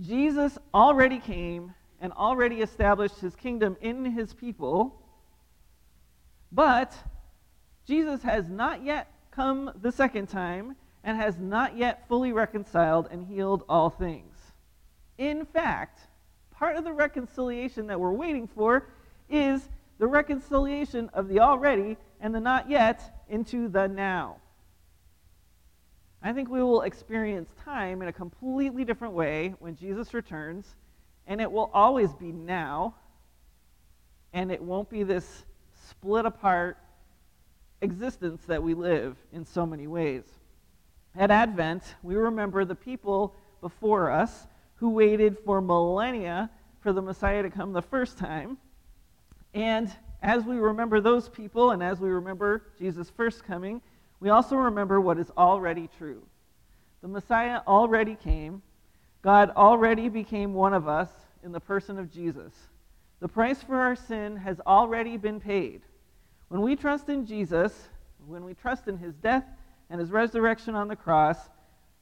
Jesus 0.00 0.56
already 0.72 1.18
came 1.18 1.74
and 2.00 2.12
already 2.12 2.60
established 2.60 3.18
his 3.18 3.34
kingdom 3.34 3.76
in 3.80 4.04
his 4.04 4.32
people, 4.32 5.02
but 6.52 6.94
Jesus 7.88 8.22
has 8.22 8.48
not 8.48 8.84
yet 8.84 9.10
come 9.32 9.72
the 9.82 9.90
second 9.90 10.28
time 10.28 10.76
and 11.02 11.16
has 11.16 11.36
not 11.40 11.76
yet 11.76 12.06
fully 12.06 12.32
reconciled 12.32 13.08
and 13.10 13.26
healed 13.26 13.64
all 13.68 13.90
things. 13.90 14.36
In 15.16 15.44
fact, 15.44 15.98
part 16.58 16.76
of 16.76 16.82
the 16.82 16.92
reconciliation 16.92 17.86
that 17.86 18.00
we're 18.00 18.12
waiting 18.12 18.48
for 18.48 18.88
is 19.30 19.68
the 19.98 20.06
reconciliation 20.06 21.08
of 21.14 21.28
the 21.28 21.38
already 21.38 21.96
and 22.20 22.34
the 22.34 22.40
not 22.40 22.68
yet 22.68 23.22
into 23.28 23.68
the 23.68 23.86
now. 23.86 24.36
I 26.20 26.32
think 26.32 26.48
we 26.48 26.60
will 26.60 26.82
experience 26.82 27.48
time 27.64 28.02
in 28.02 28.08
a 28.08 28.12
completely 28.12 28.84
different 28.84 29.14
way 29.14 29.54
when 29.60 29.76
Jesus 29.76 30.12
returns, 30.12 30.74
and 31.28 31.40
it 31.40 31.50
will 31.50 31.70
always 31.72 32.12
be 32.14 32.32
now, 32.32 32.96
and 34.32 34.50
it 34.50 34.60
won't 34.60 34.90
be 34.90 35.04
this 35.04 35.44
split 35.88 36.26
apart 36.26 36.76
existence 37.82 38.42
that 38.46 38.60
we 38.60 38.74
live 38.74 39.16
in 39.32 39.44
so 39.44 39.64
many 39.64 39.86
ways. 39.86 40.24
At 41.16 41.30
Advent, 41.30 41.84
we 42.02 42.16
remember 42.16 42.64
the 42.64 42.74
people 42.74 43.36
before 43.60 44.10
us 44.10 44.47
who 44.78 44.90
waited 44.90 45.38
for 45.44 45.60
millennia 45.60 46.50
for 46.80 46.92
the 46.92 47.02
Messiah 47.02 47.42
to 47.42 47.50
come 47.50 47.72
the 47.72 47.82
first 47.82 48.18
time. 48.18 48.56
And 49.54 49.90
as 50.22 50.44
we 50.44 50.56
remember 50.56 51.00
those 51.00 51.28
people 51.28 51.70
and 51.72 51.82
as 51.82 52.00
we 52.00 52.08
remember 52.08 52.62
Jesus' 52.78 53.10
first 53.10 53.44
coming, 53.44 53.80
we 54.20 54.30
also 54.30 54.56
remember 54.56 55.00
what 55.00 55.18
is 55.18 55.30
already 55.36 55.88
true. 55.98 56.22
The 57.02 57.08
Messiah 57.08 57.60
already 57.66 58.14
came. 58.16 58.62
God 59.22 59.50
already 59.50 60.08
became 60.08 60.54
one 60.54 60.74
of 60.74 60.88
us 60.88 61.08
in 61.44 61.52
the 61.52 61.60
person 61.60 61.98
of 61.98 62.12
Jesus. 62.12 62.52
The 63.20 63.28
price 63.28 63.62
for 63.62 63.76
our 63.76 63.96
sin 63.96 64.36
has 64.36 64.60
already 64.60 65.16
been 65.16 65.40
paid. 65.40 65.82
When 66.48 66.62
we 66.62 66.76
trust 66.76 67.08
in 67.08 67.26
Jesus, 67.26 67.88
when 68.26 68.44
we 68.44 68.54
trust 68.54 68.88
in 68.88 68.96
his 68.96 69.14
death 69.14 69.44
and 69.90 70.00
his 70.00 70.10
resurrection 70.10 70.74
on 70.74 70.88
the 70.88 70.96
cross, 70.96 71.38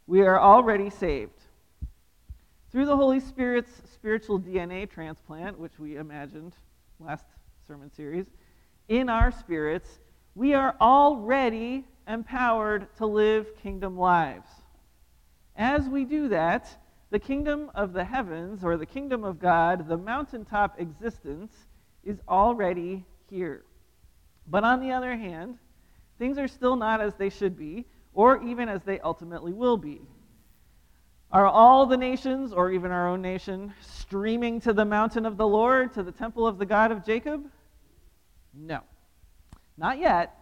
we 0.07 0.23
are 0.23 0.41
already 0.41 0.91
saved. 0.91 1.41
Through 2.73 2.87
the 2.87 2.97
Holy 2.97 3.21
Spirit's 3.21 3.71
spiritual 3.93 4.41
DNA 4.41 4.91
transplant, 4.91 5.59
which 5.59 5.79
we 5.79 5.97
imagined 5.97 6.53
last 6.99 7.25
sermon 7.67 7.93
series, 7.93 8.27
in 8.89 9.09
our 9.09 9.31
spirits, 9.31 10.01
we 10.35 10.53
are 10.55 10.75
already 10.81 11.85
empowered 12.09 12.89
to 12.97 13.07
live 13.07 13.57
kingdom 13.63 13.97
lives. 13.97 14.49
As 15.55 15.89
we 15.89 16.05
do 16.05 16.29
that, 16.29 16.69
the 17.11 17.19
kingdom 17.19 17.71
of 17.75 17.93
the 17.93 18.05
heavens, 18.05 18.65
or 18.65 18.77
the 18.77 18.85
kingdom 18.85 19.23
of 19.23 19.39
God, 19.39 19.89
the 19.89 19.97
mountaintop 19.97 20.81
existence, 20.81 21.53
is 22.05 22.19
already 22.29 23.05
here. 23.31 23.65
But 24.49 24.65
on 24.65 24.81
the 24.81 24.91
other 24.91 25.17
hand, 25.17 25.59
things 26.19 26.37
are 26.37 26.49
still 26.49 26.77
not 26.77 27.01
as 27.01 27.15
they 27.15 27.31
should 27.31 27.57
be, 27.57 27.87
or 28.13 28.43
even 28.43 28.69
as 28.69 28.83
they 28.83 28.99
ultimately 29.01 29.53
will 29.53 29.77
be. 29.77 30.01
Are 31.33 31.47
all 31.47 31.87
the 31.87 31.97
nations, 31.97 32.53
or 32.53 32.71
even 32.71 32.91
our 32.91 33.09
own 33.09 33.21
nation, 33.21 33.75
streaming 33.81 34.61
to 34.61 34.73
the 34.73 34.85
mountain 34.85 35.27
of 35.27 35.37
the 35.37 35.47
Lord, 35.47 35.93
to 35.95 36.03
the 36.03 36.13
temple 36.13 36.47
of 36.47 36.59
the 36.59 36.67
God 36.67 36.93
of 36.93 37.05
Jacob? 37.05 37.45
No. 38.55 38.81
Not 39.77 39.99
yet. 39.99 40.35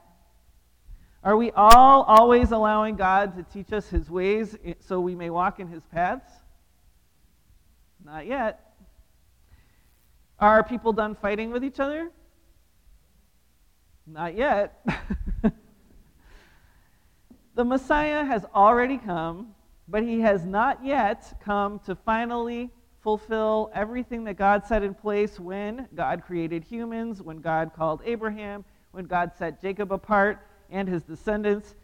Are 1.23 1.37
we 1.39 1.51
all 1.53 2.03
always 2.03 2.53
allowing 2.53 2.97
God 2.97 3.35
to 3.37 3.43
teach 3.45 3.73
us 3.73 3.89
his 3.89 4.11
ways 4.11 4.57
so 4.81 5.01
we 5.01 5.15
may 5.15 5.31
walk 5.31 5.59
in 5.59 5.69
his 5.69 5.83
paths? 5.87 6.31
Not 8.05 8.27
yet. 8.27 8.75
Are 10.39 10.63
people 10.63 10.93
done 10.93 11.15
fighting 11.15 11.51
with 11.51 11.65
each 11.65 11.81
other? 11.81 12.11
Not 14.07 14.37
yet. 14.37 14.87
the 17.55 17.65
Messiah 17.65 18.23
has 18.25 18.45
already 18.55 18.99
come, 18.99 19.55
but 19.89 20.03
he 20.03 20.21
has 20.21 20.45
not 20.45 20.85
yet 20.85 21.39
come 21.45 21.79
to 21.81 21.95
finally 21.95 22.71
fulfill 23.01 23.71
everything 23.75 24.25
that 24.25 24.35
God 24.35 24.67
set 24.67 24.83
in 24.83 24.95
place 24.95 25.39
when 25.39 25.87
God 25.95 26.23
created 26.25 26.65
humans, 26.65 27.21
when 27.21 27.41
God 27.41 27.73
called 27.77 28.01
Abraham, 28.05 28.65
when 28.93 29.05
God 29.05 29.33
set 29.37 29.61
Jacob 29.61 29.93
apart 29.93 30.39
and 30.71 30.89
his 30.89 31.03
descendants. 31.03 31.75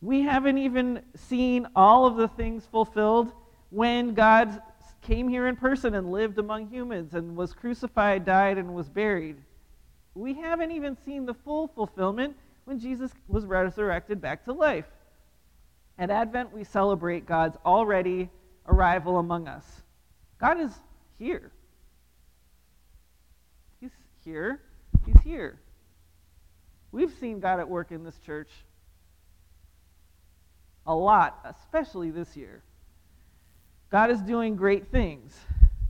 We 0.00 0.22
haven't 0.22 0.58
even 0.58 1.02
seen 1.16 1.66
all 1.74 2.06
of 2.06 2.16
the 2.16 2.28
things 2.28 2.64
fulfilled 2.66 3.32
when 3.70 4.14
God 4.14 4.62
came 5.02 5.28
here 5.28 5.48
in 5.48 5.56
person 5.56 5.94
and 5.94 6.12
lived 6.12 6.38
among 6.38 6.68
humans 6.68 7.14
and 7.14 7.36
was 7.36 7.52
crucified, 7.52 8.24
died, 8.24 8.58
and 8.58 8.74
was 8.74 8.88
buried. 8.88 9.36
We 10.14 10.34
haven't 10.34 10.70
even 10.70 10.96
seen 11.04 11.26
the 11.26 11.34
full 11.34 11.68
fulfillment 11.68 12.36
when 12.64 12.78
Jesus 12.78 13.10
was 13.28 13.44
resurrected 13.44 14.20
back 14.20 14.44
to 14.44 14.52
life. 14.52 14.86
At 15.98 16.10
Advent, 16.10 16.52
we 16.52 16.64
celebrate 16.64 17.26
God's 17.26 17.56
already 17.64 18.28
arrival 18.66 19.18
among 19.18 19.48
us. 19.48 19.64
God 20.38 20.60
is 20.60 20.72
here. 21.18 21.50
He's 23.80 23.92
here. 24.24 24.60
He's 25.06 25.20
here. 25.22 25.58
We've 26.92 27.12
seen 27.20 27.40
God 27.40 27.60
at 27.60 27.68
work 27.68 27.92
in 27.92 28.04
this 28.04 28.18
church 28.18 28.50
a 30.86 30.94
lot, 30.94 31.40
especially 31.44 32.10
this 32.10 32.36
year. 32.36 32.62
God 33.90 34.10
is 34.10 34.20
doing 34.20 34.56
great 34.56 34.88
things. 34.88 35.36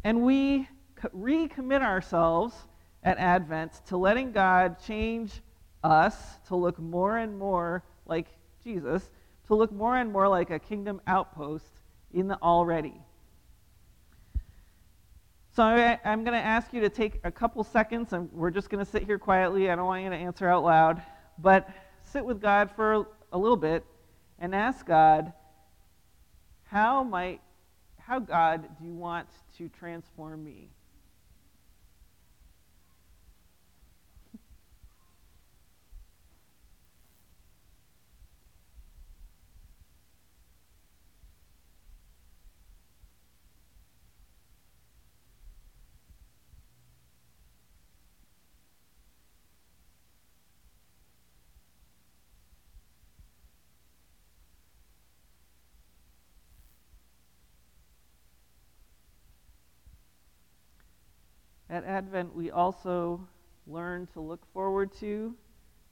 And 0.04 0.22
we 0.22 0.68
recommit 1.02 1.82
ourselves 1.82 2.54
at 3.02 3.18
Advent 3.18 3.72
to 3.86 3.96
letting 3.96 4.32
God 4.32 4.76
change 4.84 5.42
us 5.82 6.16
to 6.48 6.57
look 6.57 6.78
more 6.78 7.18
and 7.18 7.38
more 7.38 7.82
like 8.07 8.26
Jesus, 8.62 9.09
to 9.47 9.55
look 9.55 9.72
more 9.72 9.97
and 9.97 10.12
more 10.12 10.28
like 10.28 10.51
a 10.51 10.59
kingdom 10.59 11.01
outpost 11.07 11.80
in 12.12 12.28
the 12.28 12.40
already. 12.42 12.94
So 15.55 15.62
I, 15.62 15.99
am 16.05 16.22
going 16.22 16.38
to 16.38 16.44
ask 16.44 16.74
you 16.74 16.82
to 16.82 16.90
take 16.90 17.20
a 17.24 17.30
couple 17.30 17.64
seconds, 17.64 18.12
and 18.12 18.30
we're 18.30 18.51
just 18.51 18.68
going 18.68 18.84
to 18.84 18.90
sit 18.90 19.05
here 19.05 19.18
quietly. 19.18 19.70
I 19.70 19.76
don't 19.76 19.86
want 19.86 20.05
you 20.05 20.11
to 20.11 20.16
answer 20.16 20.47
out 20.49 20.64
loud, 20.64 21.01
but 21.38 21.68
sit 22.03 22.24
with 22.24 22.42
God 22.42 22.70
for 22.76 23.07
a 23.32 23.38
little 23.38 23.57
bit 23.57 23.84
and 24.38 24.55
ask 24.55 24.84
God, 24.84 25.32
how 26.64 27.03
might, 27.03 27.40
how 27.99 28.18
God 28.18 28.68
do 28.78 28.84
you 28.84 28.94
want 28.94 29.28
to 29.57 29.68
transform 29.70 30.44
me? 30.44 30.68
At 61.76 61.84
Advent, 61.84 62.34
we 62.34 62.50
also 62.50 63.20
learn 63.66 64.08
to 64.14 64.20
look 64.20 64.40
forward 64.54 64.90
to, 65.00 65.34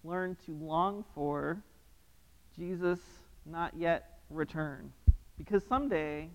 learn 0.03 0.35
to 0.47 0.53
long 0.53 1.05
for 1.14 1.62
Jesus' 2.57 3.01
not 3.45 3.76
yet 3.76 4.20
return. 4.30 4.91
Because 5.37 5.62
someday 5.68 6.30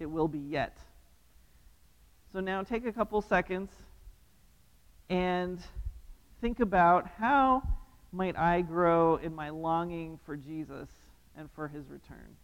it 0.00 0.06
will 0.06 0.26
be 0.26 0.40
yet. 0.40 0.78
So 2.32 2.40
now 2.40 2.64
take 2.64 2.84
a 2.84 2.92
couple 2.92 3.22
seconds 3.22 3.70
and 5.08 5.60
think 6.40 6.58
about 6.58 7.08
how 7.20 7.62
might 8.10 8.36
I 8.36 8.62
grow 8.62 9.14
in 9.16 9.32
my 9.32 9.50
longing 9.50 10.18
for 10.26 10.36
Jesus 10.36 10.88
and 11.36 11.48
for 11.54 11.68
his 11.68 11.88
return. 11.88 12.36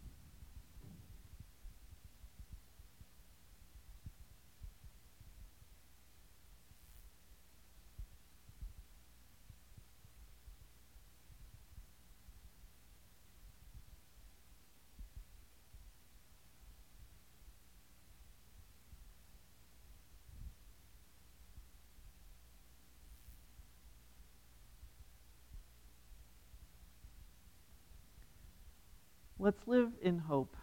Let's 29.48 29.66
live 29.66 29.92
in 30.02 30.18
hope 30.18 30.54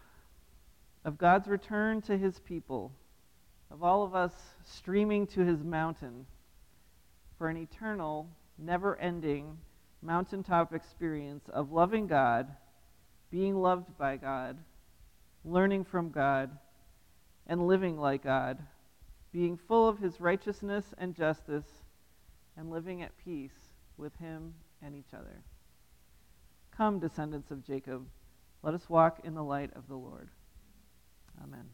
of 1.04 1.18
God's 1.18 1.48
return 1.48 2.00
to 2.02 2.16
his 2.16 2.38
people, 2.38 2.92
of 3.68 3.82
all 3.82 4.04
of 4.04 4.14
us 4.14 4.32
streaming 4.62 5.26
to 5.26 5.40
his 5.40 5.64
mountain 5.64 6.24
for 7.36 7.48
an 7.48 7.56
eternal, 7.56 8.28
never 8.56 8.96
ending 8.98 9.58
mountaintop 10.02 10.72
experience 10.72 11.48
of 11.48 11.72
loving 11.72 12.06
God, 12.06 12.46
being 13.28 13.56
loved 13.56 13.98
by 13.98 14.18
God, 14.18 14.56
learning 15.44 15.82
from 15.82 16.10
God, 16.10 16.56
and 17.48 17.66
living 17.66 17.98
like 17.98 18.22
God, 18.22 18.56
being 19.32 19.56
full 19.56 19.88
of 19.88 19.98
his 19.98 20.20
righteousness 20.20 20.94
and 20.96 21.12
justice, 21.12 21.66
and 22.56 22.70
living 22.70 23.02
at 23.02 23.18
peace 23.24 23.72
with 23.96 24.14
him 24.20 24.54
and 24.80 24.94
each 24.94 25.12
other. 25.12 25.42
Come, 26.70 27.00
descendants 27.00 27.50
of 27.50 27.66
Jacob. 27.66 28.06
Let 28.66 28.74
us 28.74 28.90
walk 28.90 29.20
in 29.22 29.34
the 29.34 29.44
light 29.44 29.70
of 29.76 29.86
the 29.86 29.94
Lord. 29.94 30.28
Amen. 31.40 31.66